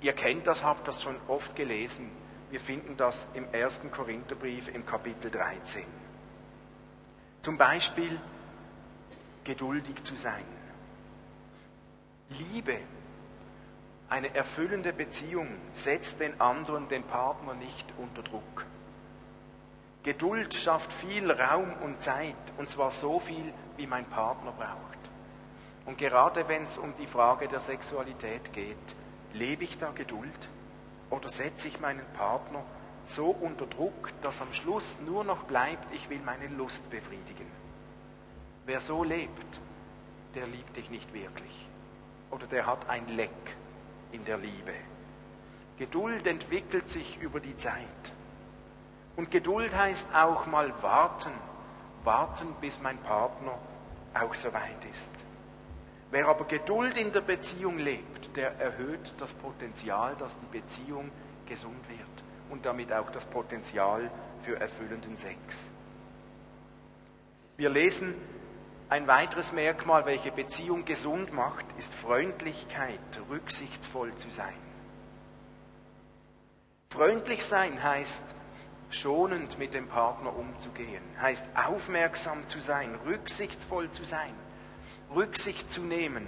[0.00, 2.10] ihr kennt das, habt das schon oft gelesen.
[2.50, 5.84] Wir finden das im ersten Korintherbrief im Kapitel 13.
[7.40, 8.20] Zum Beispiel
[9.44, 10.44] geduldig zu sein.
[12.28, 12.78] Liebe,
[14.08, 18.66] eine erfüllende Beziehung setzt den anderen, den Partner nicht unter Druck.
[20.02, 24.98] Geduld schafft viel Raum und Zeit, und zwar so viel, wie mein Partner braucht.
[25.86, 28.76] Und gerade wenn es um die Frage der Sexualität geht,
[29.32, 30.48] lebe ich da Geduld?
[31.10, 32.64] Oder setze ich meinen Partner
[33.06, 37.46] so unter Druck, dass am Schluss nur noch bleibt, ich will meine Lust befriedigen?
[38.66, 39.60] Wer so lebt,
[40.34, 41.68] der liebt dich nicht wirklich.
[42.30, 43.56] Oder der hat ein Leck
[44.10, 44.74] in der Liebe.
[45.78, 48.12] Geduld entwickelt sich über die Zeit.
[49.16, 51.32] Und Geduld heißt auch mal warten.
[52.04, 53.58] Warten, bis mein Partner
[54.14, 55.10] auch so weit ist.
[56.10, 61.10] Wer aber Geduld in der Beziehung lebt, der erhöht das Potenzial, dass die Beziehung
[61.46, 64.10] gesund wird und damit auch das Potenzial
[64.42, 65.68] für erfüllenden Sex.
[67.56, 68.14] Wir lesen,
[68.88, 74.52] ein weiteres Merkmal, welche Beziehung gesund macht, ist Freundlichkeit, rücksichtsvoll zu sein.
[76.90, 78.26] Freundlich sein heißt,
[78.94, 84.34] schonend mit dem Partner umzugehen, heißt aufmerksam zu sein, rücksichtsvoll zu sein,
[85.14, 86.26] Rücksicht zu nehmen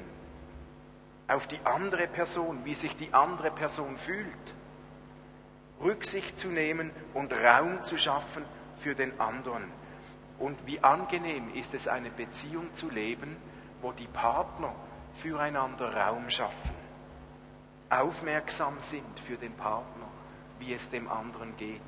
[1.28, 4.54] auf die andere Person, wie sich die andere Person fühlt,
[5.82, 8.44] Rücksicht zu nehmen und Raum zu schaffen
[8.78, 9.64] für den anderen.
[10.38, 13.36] Und wie angenehm ist es, eine Beziehung zu leben,
[13.80, 14.74] wo die Partner
[15.14, 16.74] füreinander Raum schaffen,
[17.88, 20.08] aufmerksam sind für den Partner,
[20.58, 21.80] wie es dem anderen geht.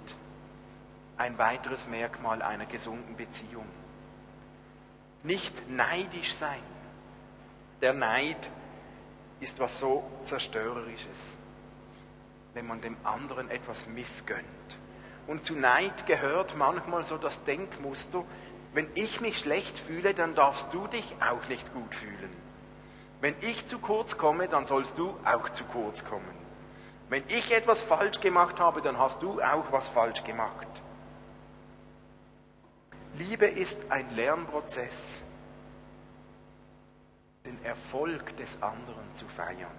[1.18, 3.66] Ein weiteres Merkmal einer gesunden Beziehung.
[5.22, 6.62] Nicht neidisch sein.
[7.80, 8.50] Der Neid
[9.40, 11.36] ist was so zerstörerisches,
[12.54, 14.42] wenn man dem anderen etwas missgönnt.
[15.26, 18.24] Und zu Neid gehört manchmal so das Denkmuster,
[18.72, 22.30] wenn ich mich schlecht fühle, dann darfst du dich auch nicht gut fühlen.
[23.22, 26.36] Wenn ich zu kurz komme, dann sollst du auch zu kurz kommen.
[27.08, 30.66] Wenn ich etwas falsch gemacht habe, dann hast du auch was falsch gemacht.
[33.18, 35.22] Liebe ist ein Lernprozess,
[37.44, 39.70] den Erfolg des anderen zu feiern.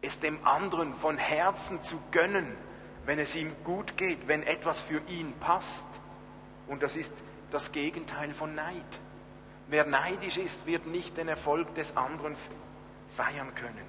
[0.00, 2.46] Es dem anderen von Herzen zu gönnen,
[3.04, 5.86] wenn es ihm gut geht, wenn etwas für ihn passt.
[6.68, 7.14] Und das ist
[7.50, 8.74] das Gegenteil von Neid.
[9.68, 12.36] Wer neidisch ist, wird nicht den Erfolg des anderen
[13.16, 13.86] feiern können.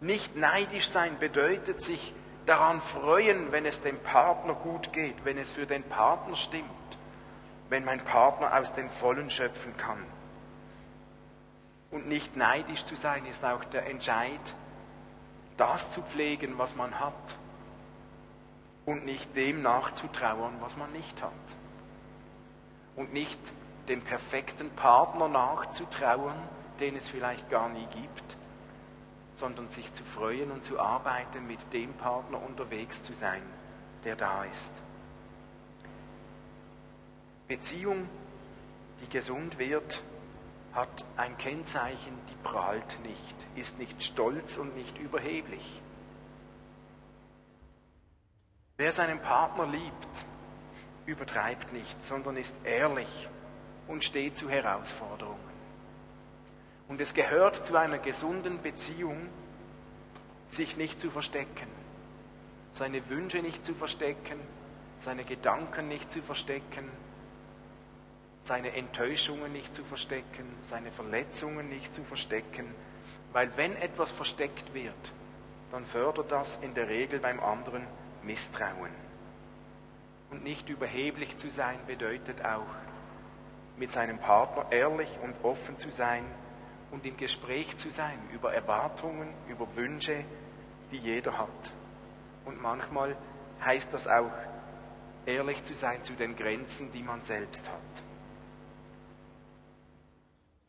[0.00, 2.12] Nicht neidisch sein bedeutet sich
[2.46, 6.66] daran freuen, wenn es dem Partner gut geht, wenn es für den Partner stimmt,
[7.68, 10.02] wenn mein Partner aus den Vollen schöpfen kann.
[11.90, 14.40] Und nicht neidisch zu sein ist auch der Entscheid,
[15.56, 17.12] das zu pflegen, was man hat
[18.86, 21.32] und nicht dem nachzutrauern, was man nicht hat.
[22.96, 23.38] Und nicht
[23.88, 26.36] dem perfekten Partner nachzutrauern,
[26.80, 28.36] den es vielleicht gar nie gibt,
[29.36, 33.42] sondern sich zu freuen und zu arbeiten, mit dem Partner unterwegs zu sein,
[34.04, 34.72] der da ist.
[37.48, 38.08] Beziehung,
[39.00, 40.02] die gesund wird,
[40.72, 45.82] hat ein Kennzeichen, die prahlt nicht, ist nicht stolz und nicht überheblich.
[48.78, 50.24] Wer seinen Partner liebt,
[51.04, 53.28] übertreibt nicht, sondern ist ehrlich
[53.86, 55.51] und steht zu Herausforderungen.
[56.92, 59.30] Und es gehört zu einer gesunden Beziehung,
[60.50, 61.66] sich nicht zu verstecken,
[62.74, 64.38] seine Wünsche nicht zu verstecken,
[64.98, 66.90] seine Gedanken nicht zu verstecken,
[68.42, 72.66] seine Enttäuschungen nicht zu verstecken, seine Verletzungen nicht zu verstecken,
[73.32, 75.12] weil wenn etwas versteckt wird,
[75.70, 77.86] dann fördert das in der Regel beim anderen
[78.22, 78.92] Misstrauen.
[80.30, 82.66] Und nicht überheblich zu sein bedeutet auch,
[83.78, 86.26] mit seinem Partner ehrlich und offen zu sein
[86.92, 90.24] und im Gespräch zu sein über Erwartungen, über Wünsche,
[90.92, 91.70] die jeder hat.
[92.44, 93.16] Und manchmal
[93.64, 94.32] heißt das auch,
[95.26, 98.02] ehrlich zu sein zu den Grenzen, die man selbst hat.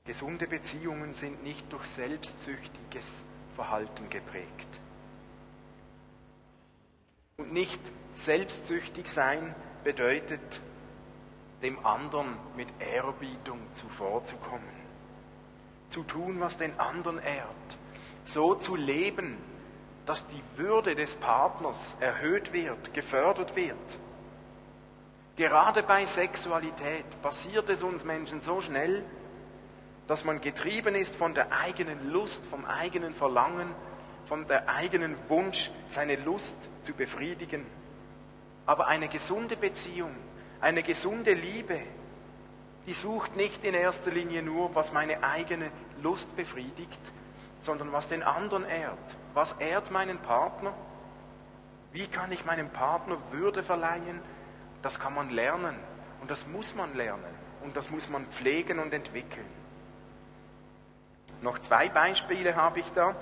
[0.05, 3.23] Gesunde Beziehungen sind nicht durch selbstsüchtiges
[3.55, 4.67] Verhalten geprägt.
[7.37, 7.81] Und nicht
[8.15, 10.61] selbstsüchtig sein bedeutet,
[11.61, 14.82] dem anderen mit Ehrerbietung zuvorzukommen,
[15.93, 17.77] zu tun, was den anderen ehrt,
[18.25, 19.37] so zu leben,
[20.07, 23.77] dass die Würde des Partners erhöht wird, gefördert wird.
[25.35, 29.03] Gerade bei Sexualität passiert es uns Menschen so schnell,
[30.07, 33.69] dass man getrieben ist von der eigenen Lust, vom eigenen Verlangen,
[34.25, 37.65] von der eigenen Wunsch, seine Lust zu befriedigen.
[38.65, 40.15] Aber eine gesunde Beziehung,
[40.59, 41.79] eine gesunde Liebe,
[42.85, 45.71] die sucht nicht in erster Linie nur, was meine eigene
[46.03, 46.99] Lust befriedigt,
[47.59, 49.15] sondern was den anderen ehrt.
[49.33, 50.73] Was ehrt meinen Partner?
[51.91, 54.19] Wie kann ich meinem Partner Würde verleihen?
[54.81, 55.75] Das kann man lernen
[56.21, 59.47] und das muss man lernen und das muss man pflegen und entwickeln.
[61.41, 63.15] Noch zwei Beispiele habe ich da.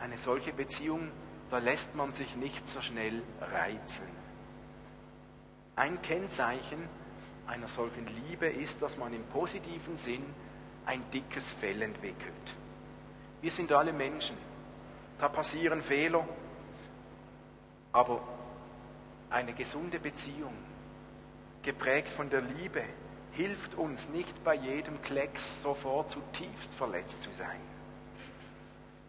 [0.00, 1.10] Eine solche Beziehung,
[1.50, 4.08] da lässt man sich nicht so schnell reizen.
[5.76, 6.88] Ein Kennzeichen
[7.46, 10.24] einer solchen Liebe ist, dass man im positiven Sinn
[10.86, 12.54] ein dickes Fell entwickelt.
[13.40, 14.36] Wir sind alle Menschen.
[15.18, 16.26] Da passieren Fehler.
[17.92, 18.20] Aber
[19.30, 20.54] eine gesunde Beziehung,
[21.62, 22.82] geprägt von der Liebe,
[23.32, 27.60] hilft uns nicht bei jedem Klecks sofort zutiefst verletzt zu sein.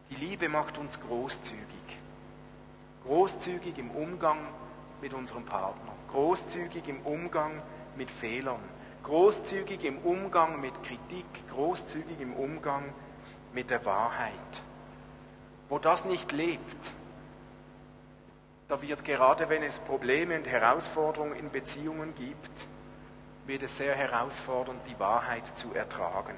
[0.10, 1.66] Die Liebe macht uns großzügig.
[3.04, 4.38] Großzügig im Umgang
[5.02, 7.64] mit unserem Partner, großzügig im Umgang mit
[8.10, 8.62] Fehlern,
[9.04, 12.84] großzügig im Umgang mit Kritik, großzügig im Umgang
[13.54, 14.62] mit der Wahrheit.
[15.70, 16.92] Wo das nicht lebt,
[18.68, 22.68] da wird gerade wenn es Probleme und Herausforderungen in Beziehungen gibt,
[23.46, 26.36] wird es sehr herausfordernd, die Wahrheit zu ertragen.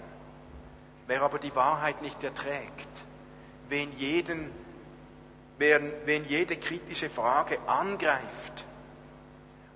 [1.06, 2.88] Wer aber die Wahrheit nicht erträgt,
[3.69, 4.49] wen, jeden,
[5.58, 8.65] wen, wen jede kritische Frage angreift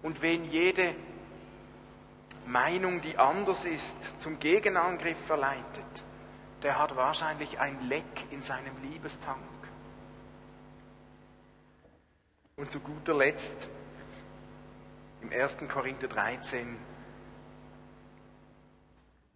[0.01, 0.95] und wen jede
[2.47, 6.03] Meinung, die anders ist, zum Gegenangriff verleitet,
[6.63, 9.37] der hat wahrscheinlich ein Leck in seinem Liebestank.
[12.55, 13.67] Und zu guter Letzt,
[15.21, 15.57] im 1.
[15.67, 16.77] Korinther 13,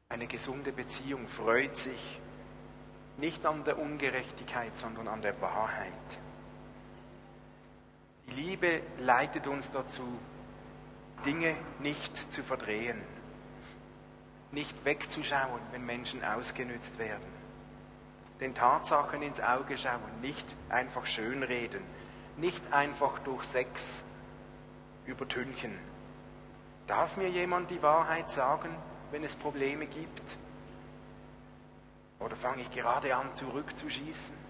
[0.10, 2.19] eine gesunde Beziehung freut sich
[3.17, 5.91] nicht an der Ungerechtigkeit, sondern an der Wahrheit.
[8.28, 10.08] Die Liebe leitet uns dazu,
[11.26, 13.02] Dinge nicht zu verdrehen,
[14.52, 17.42] nicht wegzuschauen, wenn Menschen ausgenützt werden,
[18.40, 21.82] den Tatsachen ins Auge schauen, nicht einfach schönreden,
[22.38, 24.04] nicht einfach durch Sex
[25.06, 25.78] übertünchen.
[26.88, 28.70] Darf mir jemand die Wahrheit sagen,
[29.12, 30.38] wenn es Probleme gibt?
[32.20, 34.41] Oder fange ich gerade an, zurückzuschießen?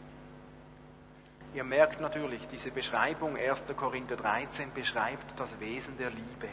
[1.53, 3.65] Ihr merkt natürlich, diese Beschreibung 1.
[3.75, 6.47] Korinther 13 beschreibt das Wesen der Liebe.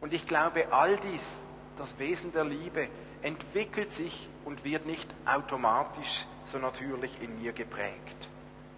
[0.00, 1.42] Und ich glaube, all dies,
[1.76, 2.86] das Wesen der Liebe,
[3.22, 8.28] entwickelt sich und wird nicht automatisch so natürlich in mir geprägt.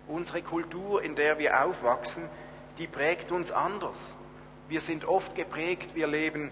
[0.08, 2.28] Unsere Kultur, in der wir aufwachsen,
[2.78, 4.14] die prägt uns anders.
[4.68, 6.50] Wir sind oft geprägt, wir leben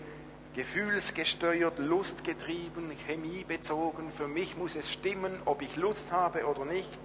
[0.55, 4.13] gefühlsgesteuert, lustgetrieben, chemiebezogen.
[4.13, 7.01] Für mich muss es stimmen, ob ich Lust habe oder nicht.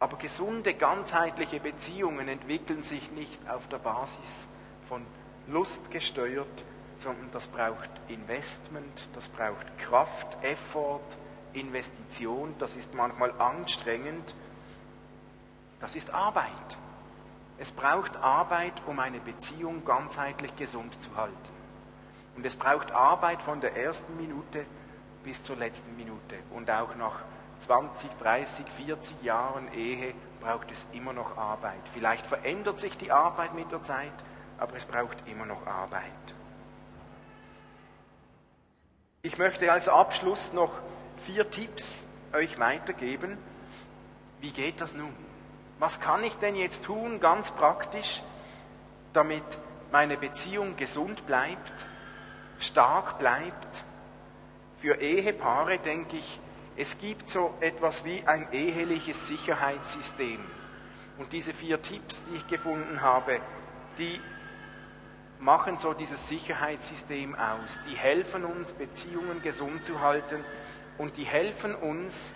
[0.00, 4.48] Aber gesunde, ganzheitliche Beziehungen entwickeln sich nicht auf der Basis
[4.88, 5.04] von
[5.46, 6.64] Lust gesteuert,
[6.96, 11.04] sondern das braucht Investment, das braucht Kraft, Effort,
[11.52, 14.34] Investition, das ist manchmal anstrengend,
[15.80, 16.78] das ist Arbeit.
[17.58, 21.34] Es braucht Arbeit, um eine Beziehung ganzheitlich gesund zu halten.
[22.36, 24.64] Und es braucht Arbeit von der ersten Minute
[25.24, 26.36] bis zur letzten Minute.
[26.50, 27.20] Und auch nach
[27.60, 31.80] 20, 30, 40 Jahren Ehe braucht es immer noch Arbeit.
[31.92, 34.12] Vielleicht verändert sich die Arbeit mit der Zeit,
[34.58, 36.12] aber es braucht immer noch Arbeit.
[39.22, 40.72] Ich möchte als Abschluss noch
[41.26, 43.36] vier Tipps euch weitergeben.
[44.40, 45.14] Wie geht das nun?
[45.78, 48.22] Was kann ich denn jetzt tun, ganz praktisch,
[49.12, 49.44] damit
[49.92, 51.72] meine Beziehung gesund bleibt,
[52.58, 53.84] stark bleibt?
[54.80, 56.40] Für Ehepaare denke ich,
[56.80, 60.40] es gibt so etwas wie ein eheliches Sicherheitssystem.
[61.18, 63.38] Und diese vier Tipps, die ich gefunden habe,
[63.98, 64.18] die
[65.40, 67.78] machen so dieses Sicherheitssystem aus.
[67.86, 70.42] Die helfen uns, Beziehungen gesund zu halten
[70.96, 72.34] und die helfen uns,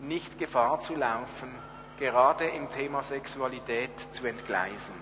[0.00, 1.54] nicht Gefahr zu laufen,
[1.98, 4.94] gerade im Thema Sexualität zu entgleisen.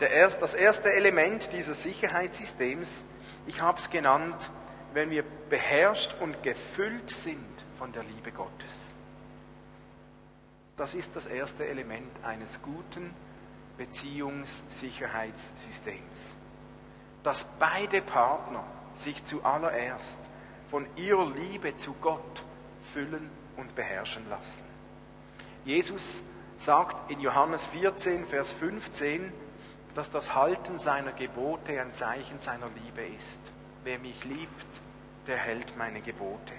[0.00, 3.04] Erste, das erste Element dieses Sicherheitssystems,
[3.46, 4.50] ich habe es genannt,
[4.96, 8.94] wenn wir beherrscht und gefüllt sind von der Liebe Gottes.
[10.78, 13.14] Das ist das erste Element eines guten
[13.76, 16.36] Beziehungssicherheitssystems.
[17.22, 18.64] Dass beide Partner
[18.96, 20.18] sich zuallererst
[20.70, 22.42] von ihrer Liebe zu Gott
[22.94, 23.28] füllen
[23.58, 24.64] und beherrschen lassen.
[25.66, 26.22] Jesus
[26.56, 29.30] sagt in Johannes 14, Vers 15,
[29.94, 33.40] dass das Halten seiner Gebote ein Zeichen seiner Liebe ist.
[33.84, 34.85] Wer mich liebt,
[35.26, 36.52] der hält meine Gebote.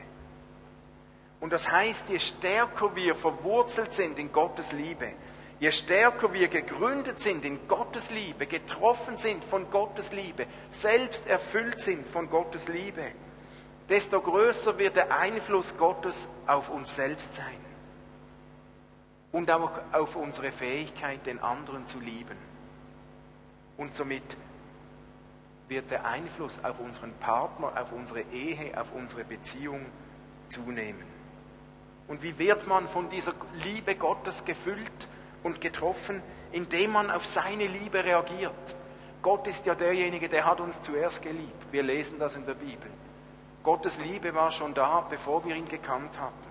[1.39, 5.13] Und das heißt, je stärker wir verwurzelt sind in Gottes Liebe,
[5.59, 11.79] je stärker wir gegründet sind in Gottes Liebe, getroffen sind von Gottes Liebe, selbst erfüllt
[11.79, 13.11] sind von Gottes Liebe,
[13.87, 17.67] desto größer wird der Einfluss Gottes auf uns selbst sein
[19.31, 22.37] und auch auf unsere Fähigkeit, den anderen zu lieben.
[23.77, 24.23] Und somit
[25.67, 29.85] wird der Einfluss auf unseren Partner, auf unsere Ehe, auf unsere Beziehung
[30.47, 31.03] zunehmen.
[32.07, 35.07] Und wie wird man von dieser Liebe Gottes gefüllt
[35.43, 36.21] und getroffen?
[36.53, 38.53] Indem man auf seine Liebe reagiert.
[39.21, 41.65] Gott ist ja derjenige, der hat uns zuerst geliebt.
[41.71, 42.89] Wir lesen das in der Bibel.
[43.63, 46.47] Gottes Liebe war schon da, bevor wir ihn gekannt hatten.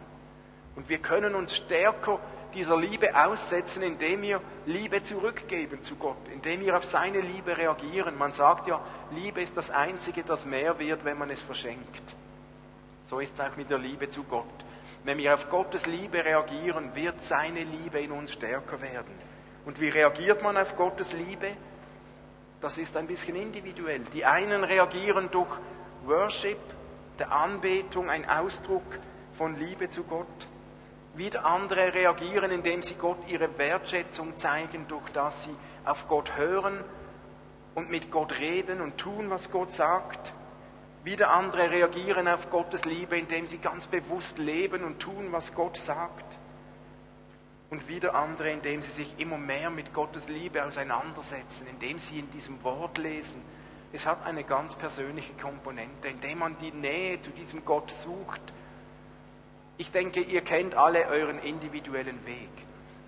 [0.75, 2.19] Und wir können uns stärker
[2.57, 8.17] dieser Liebe aussetzen, indem wir Liebe zurückgeben zu Gott, indem wir auf seine Liebe reagieren.
[8.17, 8.81] Man sagt ja,
[9.13, 12.17] Liebe ist das Einzige, das mehr wird, wenn man es verschenkt.
[13.05, 14.47] So ist es auch mit der Liebe zu Gott.
[15.05, 19.13] Wenn wir auf Gottes Liebe reagieren, wird seine Liebe in uns stärker werden.
[19.67, 21.49] Und wie reagiert man auf Gottes Liebe?
[22.61, 24.01] Das ist ein bisschen individuell.
[24.15, 25.51] Die einen reagieren durch
[26.07, 26.59] Worship,
[27.19, 28.99] der Anbetung, ein Ausdruck
[29.37, 30.49] von Liebe zu Gott.
[31.17, 35.55] Wieder andere reagieren, indem sie Gott ihre Wertschätzung zeigen, durch das sie
[35.87, 36.85] auf Gott hören
[37.75, 40.35] und mit Gott reden und tun, was Gott sagt.
[41.05, 45.79] Wieder andere reagieren auf Gottes Liebe, indem sie ganz bewusst leben und tun, was Gott
[45.79, 46.37] sagt.
[47.71, 52.31] Und wieder andere, indem sie sich immer mehr mit Gottes Liebe auseinandersetzen, indem sie in
[52.33, 53.41] diesem Wort lesen.
[53.93, 58.53] Es hat eine ganz persönliche Komponente, indem man die Nähe zu diesem Gott sucht
[59.79, 62.51] ich denke, ihr kennt alle euren individuellen Weg.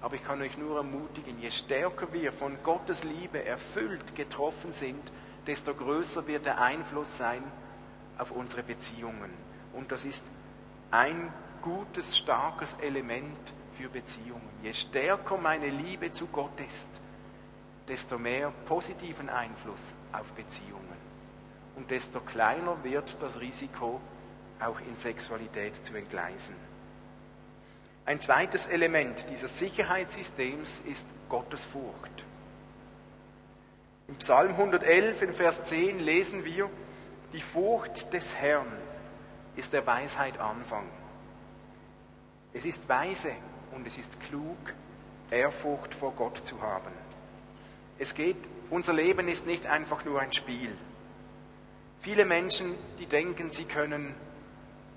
[0.01, 5.11] Aber ich kann euch nur ermutigen, je stärker wir von Gottes Liebe erfüllt getroffen sind,
[5.47, 7.43] desto größer wird der Einfluss sein
[8.17, 9.31] auf unsere Beziehungen.
[9.73, 10.25] Und das ist
[10.91, 14.49] ein gutes, starkes Element für Beziehungen.
[14.63, 16.89] Je stärker meine Liebe zu Gott ist,
[17.89, 20.99] desto mehr positiven Einfluss auf Beziehungen.
[21.75, 24.01] Und desto kleiner wird das Risiko,
[24.61, 26.55] auch in Sexualität zu entgleisen.
[28.05, 32.25] Ein zweites Element dieses Sicherheitssystems ist Gottesfurcht.
[34.09, 36.71] Im Psalm 111 in Vers 10 lesen wir,
[37.35, 38.73] die Furcht des Herrn
[39.57, 40.87] ist der Weisheit Anfang.
[42.55, 43.33] Es ist weise
[43.73, 44.57] und es ist klug,
[45.31, 46.93] Ehrfurcht vor Gott zu haben.
[47.99, 48.39] Es geht,
[48.71, 50.75] unser Leben ist nicht einfach nur ein Spiel.
[52.01, 54.15] Viele Menschen, die denken, sie können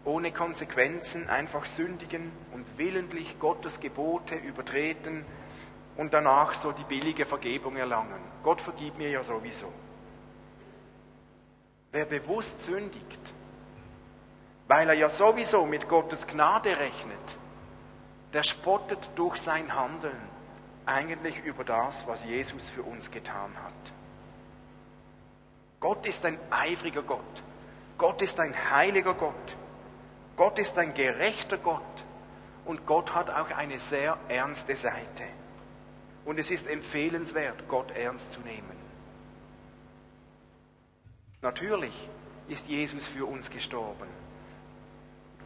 [0.04, 5.26] ohne Konsequenzen einfach sündigen und willentlich Gottes Gebote übertreten
[5.96, 8.20] und danach so die billige Vergebung erlangen.
[8.44, 9.72] Gott vergibt mir ja sowieso.
[11.92, 13.20] Wer bewusst sündigt,
[14.68, 17.20] weil er ja sowieso mit Gottes Gnade rechnet,
[18.34, 20.18] der spottet durch sein Handeln
[20.86, 23.74] eigentlich über das, was Jesus für uns getan hat.
[25.80, 27.44] Gott ist ein eifriger Gott.
[27.98, 29.56] Gott ist ein heiliger Gott.
[30.42, 32.04] Gott ist ein gerechter Gott
[32.66, 35.24] und Gott hat auch eine sehr ernste Seite.
[36.26, 38.76] Und es ist empfehlenswert, Gott ernst zu nehmen.
[41.44, 41.94] Natürlich
[42.48, 44.08] ist Jesus für uns gestorben,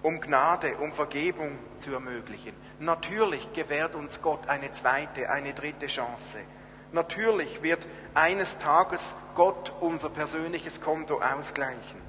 [0.01, 2.53] um Gnade, um Vergebung zu ermöglichen.
[2.79, 6.39] Natürlich gewährt uns Gott eine zweite, eine dritte Chance.
[6.93, 12.04] Natürlich wird eines Tages Gott unser persönliches Konto ausgleichen.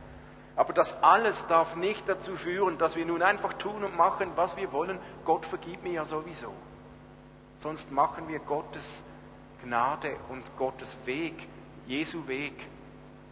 [0.57, 4.57] Aber das alles darf nicht dazu führen, dass wir nun einfach tun und machen, was
[4.57, 4.99] wir wollen.
[5.27, 6.53] Gott vergibt mir ja sowieso.
[7.59, 9.05] Sonst machen wir Gottes
[9.63, 11.47] Gnade und Gottes Weg,
[11.87, 12.67] Jesu Weg,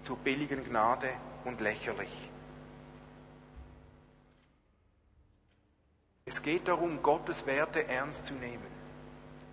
[0.02, 1.08] zur billigen Gnade
[1.44, 2.12] und lächerlich.
[6.26, 8.74] Es geht darum, Gottes Werte ernst zu nehmen.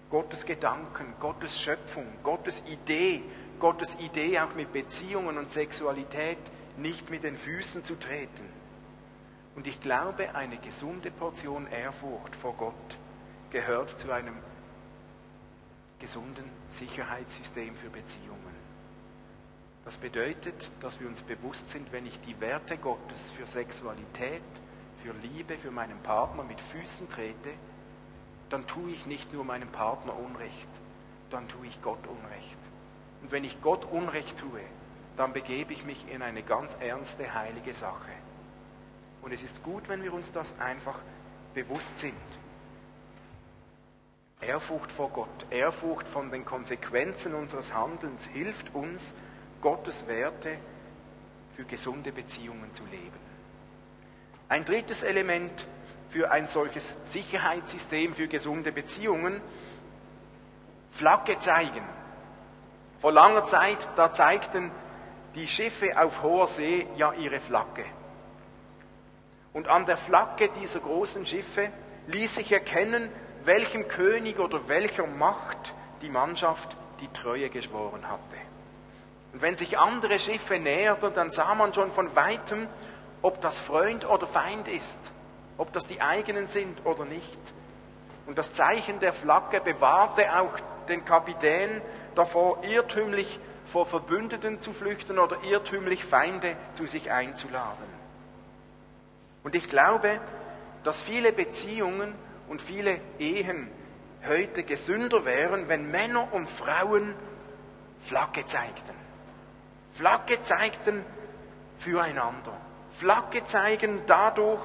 [0.09, 3.23] Gottes Gedanken, Gottes Schöpfung, Gottes Idee,
[3.59, 6.37] Gottes Idee auch mit Beziehungen und Sexualität
[6.81, 8.45] nicht mit den Füßen zu treten.
[9.55, 12.97] Und ich glaube, eine gesunde Portion Ehrfurcht vor Gott
[13.49, 14.35] gehört zu einem
[15.99, 18.41] gesunden Sicherheitssystem für Beziehungen.
[19.85, 24.41] Das bedeutet, dass wir uns bewusst sind, wenn ich die Werte Gottes für Sexualität,
[25.03, 27.49] für Liebe, für meinen Partner mit Füßen trete,
[28.49, 30.69] dann tue ich nicht nur meinem Partner Unrecht,
[31.29, 32.57] dann tue ich Gott Unrecht.
[33.21, 34.61] Und wenn ich Gott Unrecht tue,
[35.17, 38.11] dann begebe ich mich in eine ganz ernste, heilige Sache.
[39.21, 40.97] Und es ist gut, wenn wir uns das einfach
[41.53, 42.15] bewusst sind.
[44.41, 49.15] Ehrfurcht vor Gott, Ehrfurcht von den Konsequenzen unseres Handelns hilft uns,
[49.61, 50.57] Gottes Werte
[51.55, 53.19] für gesunde Beziehungen zu leben.
[54.49, 55.67] Ein drittes Element
[56.09, 59.39] für ein solches Sicherheitssystem für gesunde Beziehungen,
[60.91, 61.83] Flagge zeigen.
[62.99, 64.71] Vor langer Zeit, da zeigten
[65.35, 67.85] die Schiffe auf hoher See ja ihre Flagge.
[69.53, 71.69] Und an der Flagge dieser großen Schiffe
[72.07, 73.09] ließ sich erkennen,
[73.43, 78.37] welchem König oder welcher Macht die Mannschaft die Treue geschworen hatte.
[79.33, 82.67] Und wenn sich andere Schiffe näherten, dann sah man schon von weitem,
[83.21, 84.99] ob das Freund oder Feind ist,
[85.57, 87.39] ob das die eigenen sind oder nicht.
[88.25, 90.53] Und das Zeichen der Flagge bewahrte auch
[90.87, 91.81] den Kapitän
[92.15, 93.39] davor, irrtümlich
[93.71, 97.85] vor Verbündeten zu flüchten oder irrtümlich Feinde zu sich einzuladen.
[99.43, 100.19] Und ich glaube,
[100.83, 102.13] dass viele Beziehungen
[102.49, 103.69] und viele Ehen
[104.27, 107.15] heute gesünder wären, wenn Männer und Frauen
[108.03, 108.93] Flagge zeigten.
[109.93, 111.05] Flagge zeigten
[111.79, 112.53] füreinander.
[112.99, 114.61] Flagge zeigen dadurch,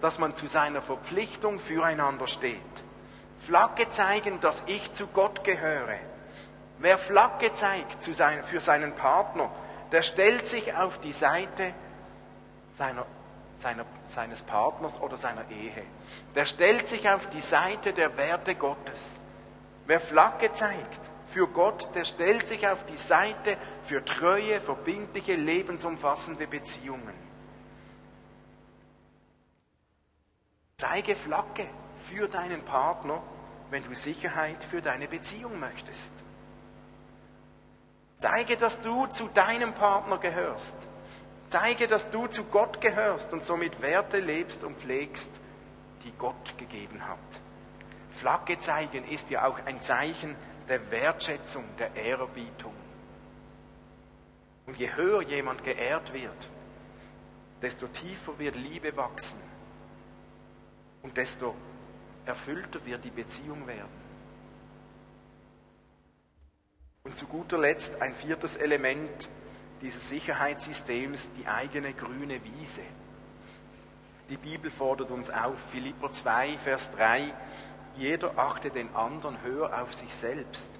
[0.00, 2.60] dass man zu seiner Verpflichtung füreinander steht.
[3.40, 5.98] Flagge zeigen, dass ich zu Gott gehöre.
[6.80, 9.50] Wer Flagge zeigt für seinen Partner,
[9.92, 11.74] der stellt sich auf die Seite
[12.78, 13.04] seiner,
[13.58, 15.82] seiner, seines Partners oder seiner Ehe.
[16.34, 19.20] Der stellt sich auf die Seite der Werte Gottes.
[19.86, 26.46] Wer Flagge zeigt für Gott, der stellt sich auf die Seite für treue, verbindliche, lebensumfassende
[26.46, 27.14] Beziehungen.
[30.78, 31.66] Zeige Flagge
[32.08, 33.22] für deinen Partner,
[33.68, 36.14] wenn du Sicherheit für deine Beziehung möchtest.
[38.20, 40.76] Zeige, dass du zu deinem Partner gehörst.
[41.48, 45.32] Zeige, dass du zu Gott gehörst und somit Werte lebst und pflegst,
[46.04, 47.18] die Gott gegeben hat.
[48.10, 50.36] Flagge zeigen ist ja auch ein Zeichen
[50.68, 52.74] der Wertschätzung, der Ehrerbietung.
[54.66, 56.48] Und je höher jemand geehrt wird,
[57.62, 59.40] desto tiefer wird Liebe wachsen
[61.02, 61.54] und desto
[62.26, 63.99] erfüllter wird die Beziehung werden.
[67.04, 69.28] Und zu guter Letzt ein viertes Element
[69.80, 72.82] dieses Sicherheitssystems, die eigene grüne Wiese.
[74.28, 77.32] Die Bibel fordert uns auf, Philipper 2, Vers 3,
[77.96, 80.70] jeder achte den anderen höher auf sich selbst.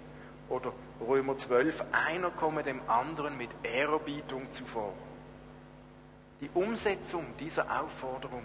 [0.51, 4.93] Oder Römer 12, einer komme dem anderen mit Ehrerbietung zuvor.
[6.43, 8.45] Die Umsetzung dieser Aufforderung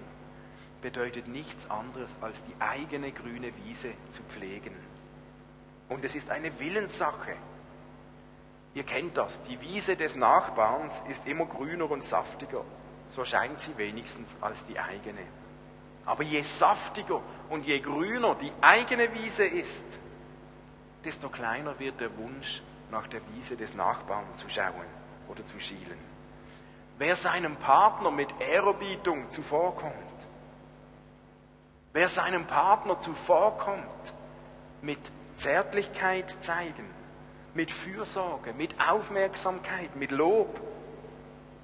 [0.81, 4.73] bedeutet nichts anderes als die eigene grüne Wiese zu pflegen.
[5.89, 7.35] Und es ist eine Willenssache.
[8.75, 12.63] Ihr kennt das, die Wiese des Nachbarns ist immer grüner und saftiger,
[13.09, 15.21] so scheint sie wenigstens als die eigene.
[16.05, 19.85] Aber je saftiger und je grüner die eigene Wiese ist,
[21.03, 22.61] desto kleiner wird der Wunsch,
[22.91, 24.85] nach der Wiese des Nachbarn zu schauen
[25.27, 25.97] oder zu schielen.
[26.99, 29.93] Wer seinem Partner mit Ehrerbietung zuvorkommt,
[31.95, 34.13] Wer seinem Partner zuvorkommt,
[34.81, 34.99] mit
[35.37, 36.89] Zärtlichkeit zeigen,
[37.55, 40.61] mit Fürsorge, mit Aufmerksamkeit, mit Lob,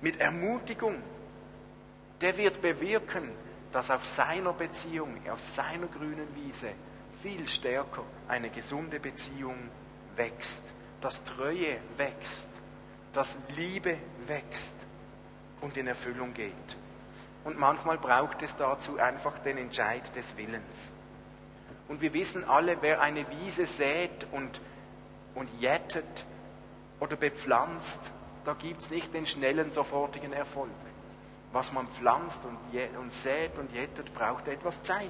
[0.02, 0.96] mit Ermutigung,
[2.22, 3.30] der wird bewirken,
[3.72, 6.72] dass auf seiner Beziehung, auf seiner grünen Wiese
[7.22, 9.56] viel stärker eine gesunde Beziehung
[10.16, 10.66] wächst,
[11.02, 12.48] dass Treue wächst,
[13.14, 14.76] dass Liebe wächst
[15.62, 16.54] und in Erfüllung geht.
[17.44, 20.94] Und manchmal braucht es dazu einfach den Entscheid des Willens.
[21.88, 24.62] Und wir wissen alle, wer eine Wiese sät und,
[25.36, 26.26] und jettet
[27.00, 28.12] oder bepflanzt,
[28.46, 30.70] da gibt es nicht den schnellen, sofortigen Erfolg.
[31.52, 32.58] Was man pflanzt und,
[32.98, 35.10] und sät und jettet, braucht etwas Zeit.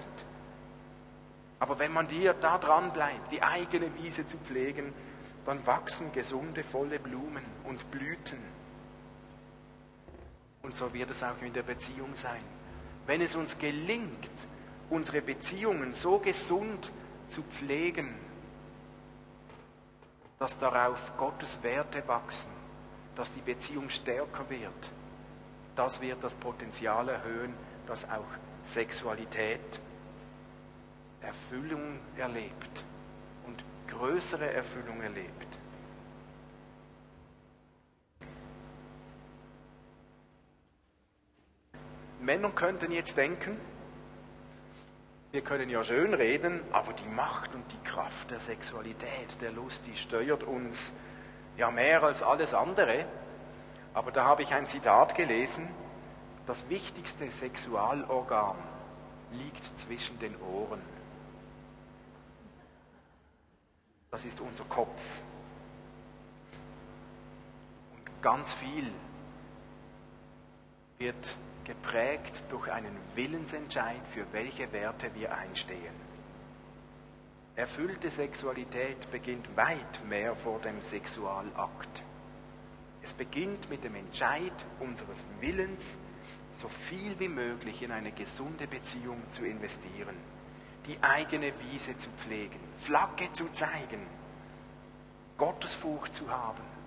[1.60, 4.94] Aber wenn man dir da dran bleibt, die eigene Wiese zu pflegen,
[5.46, 8.40] dann wachsen gesunde, volle Blumen und Blüten
[10.64, 12.44] und so wird es auch in der Beziehung sein.
[13.06, 14.30] Wenn es uns gelingt,
[14.90, 16.92] unsere Beziehungen so gesund
[17.28, 18.14] zu pflegen,
[20.42, 22.50] dass darauf Gottes Werte wachsen,
[23.16, 24.90] dass die Beziehung stärker wird,
[25.76, 27.54] das wird das Potenzial erhöhen,
[27.86, 28.26] dass auch
[28.66, 29.80] Sexualität
[31.22, 32.84] Erfüllung erlebt
[33.46, 35.60] und größere Erfüllung erlebt.
[42.20, 43.60] Männer könnten jetzt denken,
[45.32, 49.86] wir können ja schön reden, aber die Macht und die Kraft der Sexualität, der Lust,
[49.88, 50.94] die steuert uns
[51.58, 53.06] ja mehr als alles andere.
[53.94, 55.70] Aber da habe ich ein Zitat gelesen,
[56.46, 58.58] das wichtigste Sexualorgan
[59.32, 60.82] liegt zwischen den Ohren.
[64.10, 65.02] Das ist unser Kopf.
[67.96, 68.92] Und ganz viel
[70.98, 71.36] wird
[71.72, 75.96] geprägt durch einen Willensentscheid, für welche Werte wir einstehen.
[77.56, 82.04] Erfüllte Sexualität beginnt weit mehr vor dem Sexualakt.
[83.02, 85.98] Es beginnt mit dem Entscheid unseres Willens,
[86.54, 90.16] so viel wie möglich in eine gesunde Beziehung zu investieren,
[90.88, 94.06] die eigene Wiese zu pflegen, Flagge zu zeigen,
[95.38, 96.81] Gottesfurcht zu haben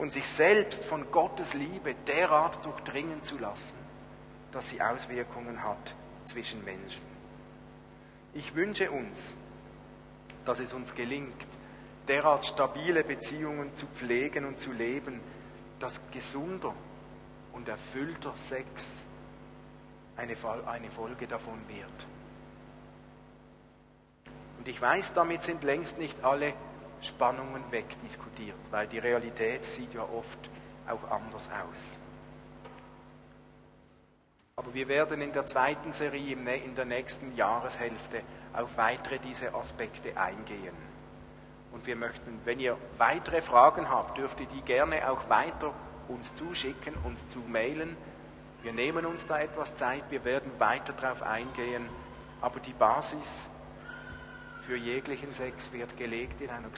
[0.00, 3.76] und sich selbst von Gottes Liebe derart durchdringen zu lassen,
[4.50, 5.94] dass sie Auswirkungen hat
[6.24, 7.02] zwischen Menschen.
[8.32, 9.34] Ich wünsche uns,
[10.46, 11.46] dass es uns gelingt,
[12.08, 15.20] derart stabile Beziehungen zu pflegen und zu leben,
[15.80, 16.74] dass gesunder
[17.52, 19.02] und erfüllter Sex
[20.16, 22.06] eine Folge davon wird.
[24.64, 26.54] ich weiß, damit sind längst nicht alle
[27.02, 30.50] Spannungen wegdiskutiert, weil die Realität sieht ja oft
[30.88, 31.98] auch anders aus.
[34.56, 38.22] Aber wir werden in der zweiten Serie in der nächsten Jahreshälfte
[38.52, 40.74] auf weitere diese Aspekte eingehen.
[41.72, 45.72] Und wir möchten, wenn ihr weitere Fragen habt, dürft ihr die gerne auch weiter
[46.08, 47.96] uns zuschicken, uns zu mailen.
[48.62, 51.88] Wir nehmen uns da etwas Zeit, wir werden weiter darauf eingehen,
[52.40, 53.48] aber die Basis
[54.70, 56.68] für jeglichen Sex wird gelegt in einer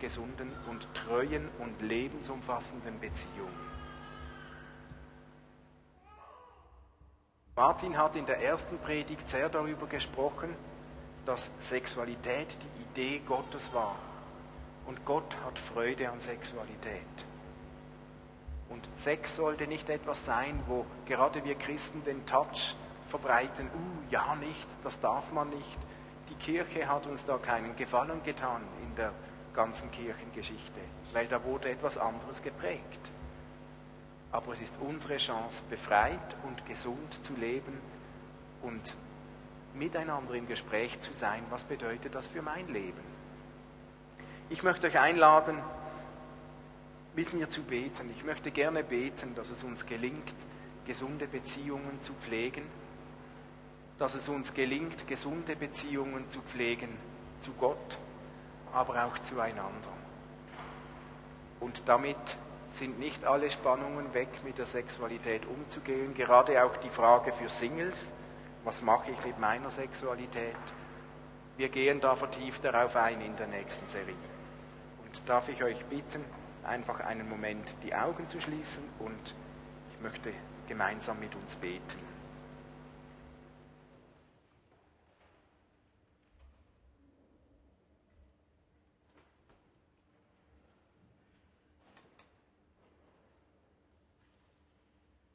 [0.00, 3.52] gesunden und treuen und lebensumfassenden Beziehung.
[7.54, 10.56] Martin hat in der ersten Predigt sehr darüber gesprochen,
[11.24, 13.94] dass Sexualität die Idee Gottes war.
[14.86, 17.00] Und Gott hat Freude an Sexualität.
[18.68, 22.74] Und Sex sollte nicht etwas sein, wo gerade wir Christen den Touch
[23.08, 25.78] verbreiten, uh, ja nicht, das darf man nicht.
[26.38, 29.12] Die Kirche hat uns da keinen Gefallen getan in der
[29.54, 30.80] ganzen Kirchengeschichte,
[31.12, 33.10] weil da wurde etwas anderes geprägt
[34.36, 37.72] aber es ist unsere Chance, befreit und gesund zu leben
[38.62, 38.94] und
[39.74, 41.42] miteinander im Gespräch zu sein.
[41.48, 43.00] Was bedeutet das für mein Leben?
[44.50, 45.56] Ich möchte euch einladen,
[47.14, 48.10] mit mir zu beten.
[48.14, 50.34] Ich möchte gerne beten, dass es uns gelingt,
[50.86, 52.62] gesunde Beziehungen zu pflegen,
[53.98, 56.88] dass es uns gelingt, gesunde Beziehungen zu pflegen
[57.40, 57.98] zu Gott,
[58.72, 59.88] aber auch zueinander.
[61.60, 62.16] Und damit
[62.70, 66.14] sind nicht alle Spannungen weg, mit der Sexualität umzugehen.
[66.14, 68.12] Gerade auch die Frage für Singles,
[68.64, 70.56] was mache ich mit meiner Sexualität?
[71.56, 74.14] Wir gehen da vertieft darauf ein in der nächsten Serie.
[75.04, 76.22] Und darf ich euch bitten,
[76.64, 79.34] einfach einen Moment die Augen zu schließen und
[79.90, 80.32] ich möchte
[80.68, 82.05] gemeinsam mit uns beten.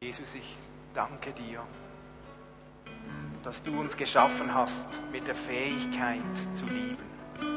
[0.04, 0.58] Jesus, ich
[0.96, 1.62] danke dir,
[3.44, 6.24] dass du uns geschaffen hast mit der Fähigkeit
[6.56, 6.98] zu lieben,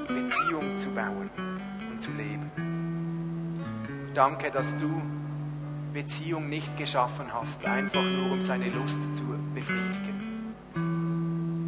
[0.06, 1.30] Beziehung zu bauen
[1.90, 2.50] und zu leben.
[4.12, 5.00] Danke, dass du
[5.94, 9.24] Beziehung nicht geschaffen hast, einfach nur um seine Lust zu
[9.54, 10.54] befriedigen,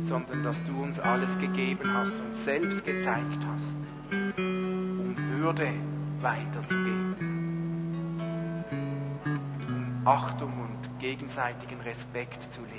[0.03, 3.79] sondern dass du uns alles gegeben hast und selbst gezeigt hast,
[4.37, 5.73] um Würde
[6.21, 7.26] weiterzugeben,
[10.07, 12.77] Achtung und gegenseitigen Respekt zu leben.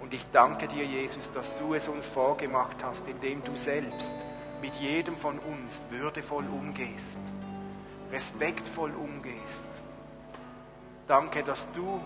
[0.00, 4.14] Und ich danke dir, Jesus, dass du es uns vorgemacht hast, indem du selbst
[4.62, 7.20] mit jedem von uns würdevoll umgehst,
[8.10, 9.68] respektvoll umgehst.
[11.06, 12.00] Danke, dass du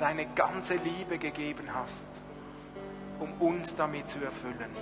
[0.00, 2.08] deine ganze Liebe gegeben hast,
[3.20, 4.74] um uns damit zu erfüllen.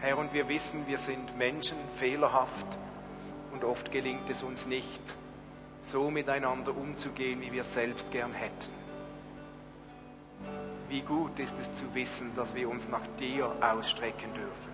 [0.00, 2.66] Herr, und wir wissen, wir sind Menschen, fehlerhaft
[3.52, 5.02] und oft gelingt es uns nicht,
[5.82, 8.82] so miteinander umzugehen, wie wir selbst gern hätten.
[10.88, 14.72] Wie gut ist es zu wissen, dass wir uns nach dir ausstrecken dürfen.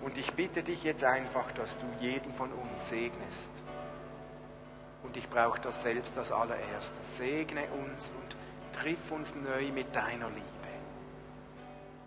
[0.00, 3.52] Und ich bitte dich jetzt einfach, dass du jeden von uns segnest.
[5.02, 7.16] Und ich brauche das selbst als allererstes.
[7.16, 8.36] Segne uns und
[8.80, 10.42] triff uns neu mit deiner Liebe.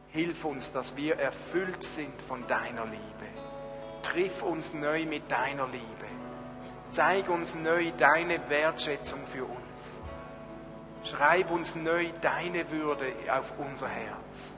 [0.09, 3.27] Hilf uns, dass wir erfüllt sind von deiner Liebe.
[4.03, 6.10] Triff uns neu mit deiner Liebe.
[6.91, 10.01] Zeig uns neu deine Wertschätzung für uns.
[11.05, 14.53] Schreib uns neu deine Würde auf unser Herz.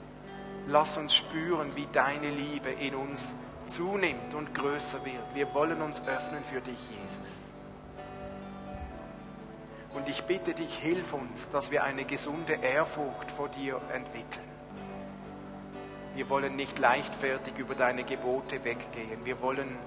[0.66, 5.34] Lass uns spüren, wie deine Liebe in uns zunimmt und größer wird.
[5.34, 7.50] Wir wollen uns öffnen für dich, Jesus.
[9.94, 14.48] Und ich bitte dich, hilf uns, dass wir eine gesunde Ehrfurcht vor dir entwickeln.
[16.16, 19.24] Wir wollen nicht leichtfertig über deine Gebote weggehen.
[19.24, 19.78] Wir wollen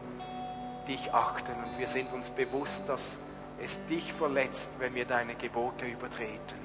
[0.88, 3.19] dich achten und wir sind uns bewusst, dass
[3.63, 6.59] es dich verletzt, wenn wir deine Gebote übertreten.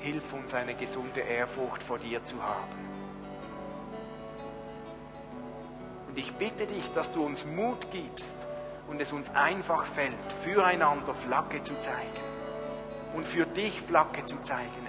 [0.00, 2.88] Hilf uns, eine gesunde Ehrfurcht vor dir zu haben.
[6.08, 8.36] Und ich bitte dich, dass du uns Mut gibst
[8.88, 12.22] und es uns einfach fällt, füreinander Flagge zu zeigen
[13.14, 14.86] und für dich Flagge zu zeigen.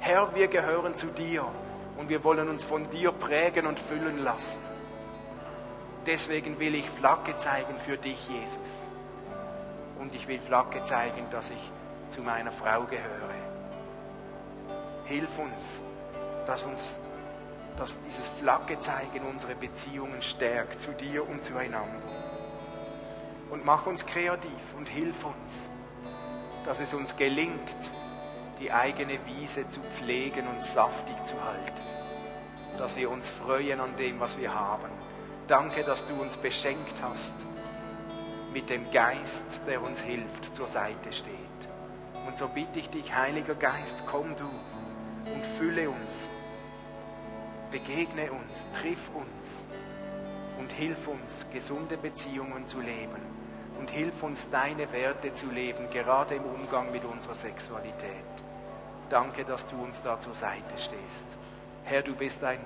[0.00, 1.46] Herr, wir gehören zu dir
[1.96, 4.71] und wir wollen uns von dir prägen und füllen lassen.
[6.06, 8.88] Deswegen will ich Flagge zeigen für dich, Jesus.
[9.98, 11.70] Und ich will Flagge zeigen, dass ich
[12.10, 13.34] zu meiner Frau gehöre.
[15.04, 15.80] Hilf uns,
[16.46, 16.98] dass uns
[17.76, 22.08] dass dieses Flagge zeigen unsere Beziehungen stärkt zu dir und zueinander.
[23.50, 25.70] Und mach uns kreativ und hilf uns,
[26.64, 27.90] dass es uns gelingt,
[28.60, 31.82] die eigene Wiese zu pflegen und saftig zu halten.
[32.78, 34.90] Dass wir uns freuen an dem, was wir haben.
[35.52, 37.34] Danke, dass du uns beschenkt hast
[38.54, 41.36] mit dem Geist, der uns hilft, zur Seite steht.
[42.26, 44.48] Und so bitte ich dich, Heiliger Geist, komm du
[45.30, 46.26] und fülle uns,
[47.70, 49.66] begegne uns, triff uns
[50.58, 53.20] und hilf uns, gesunde Beziehungen zu leben
[53.78, 58.24] und hilf uns, deine Werte zu leben, gerade im Umgang mit unserer Sexualität.
[59.10, 61.26] Danke, dass du uns da zur Seite stehst.
[61.84, 62.60] Herr, du bist ein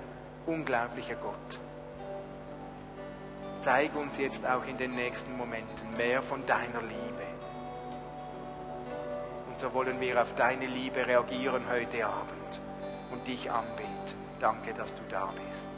[0.45, 1.66] unglaublicher Gott.
[3.61, 7.23] Zeig uns jetzt auch in den nächsten Momenten mehr von deiner Liebe.
[9.47, 12.61] Und so wollen wir auf deine Liebe reagieren heute Abend
[13.11, 13.91] und dich anbeten.
[14.39, 15.76] Danke, dass du da bist.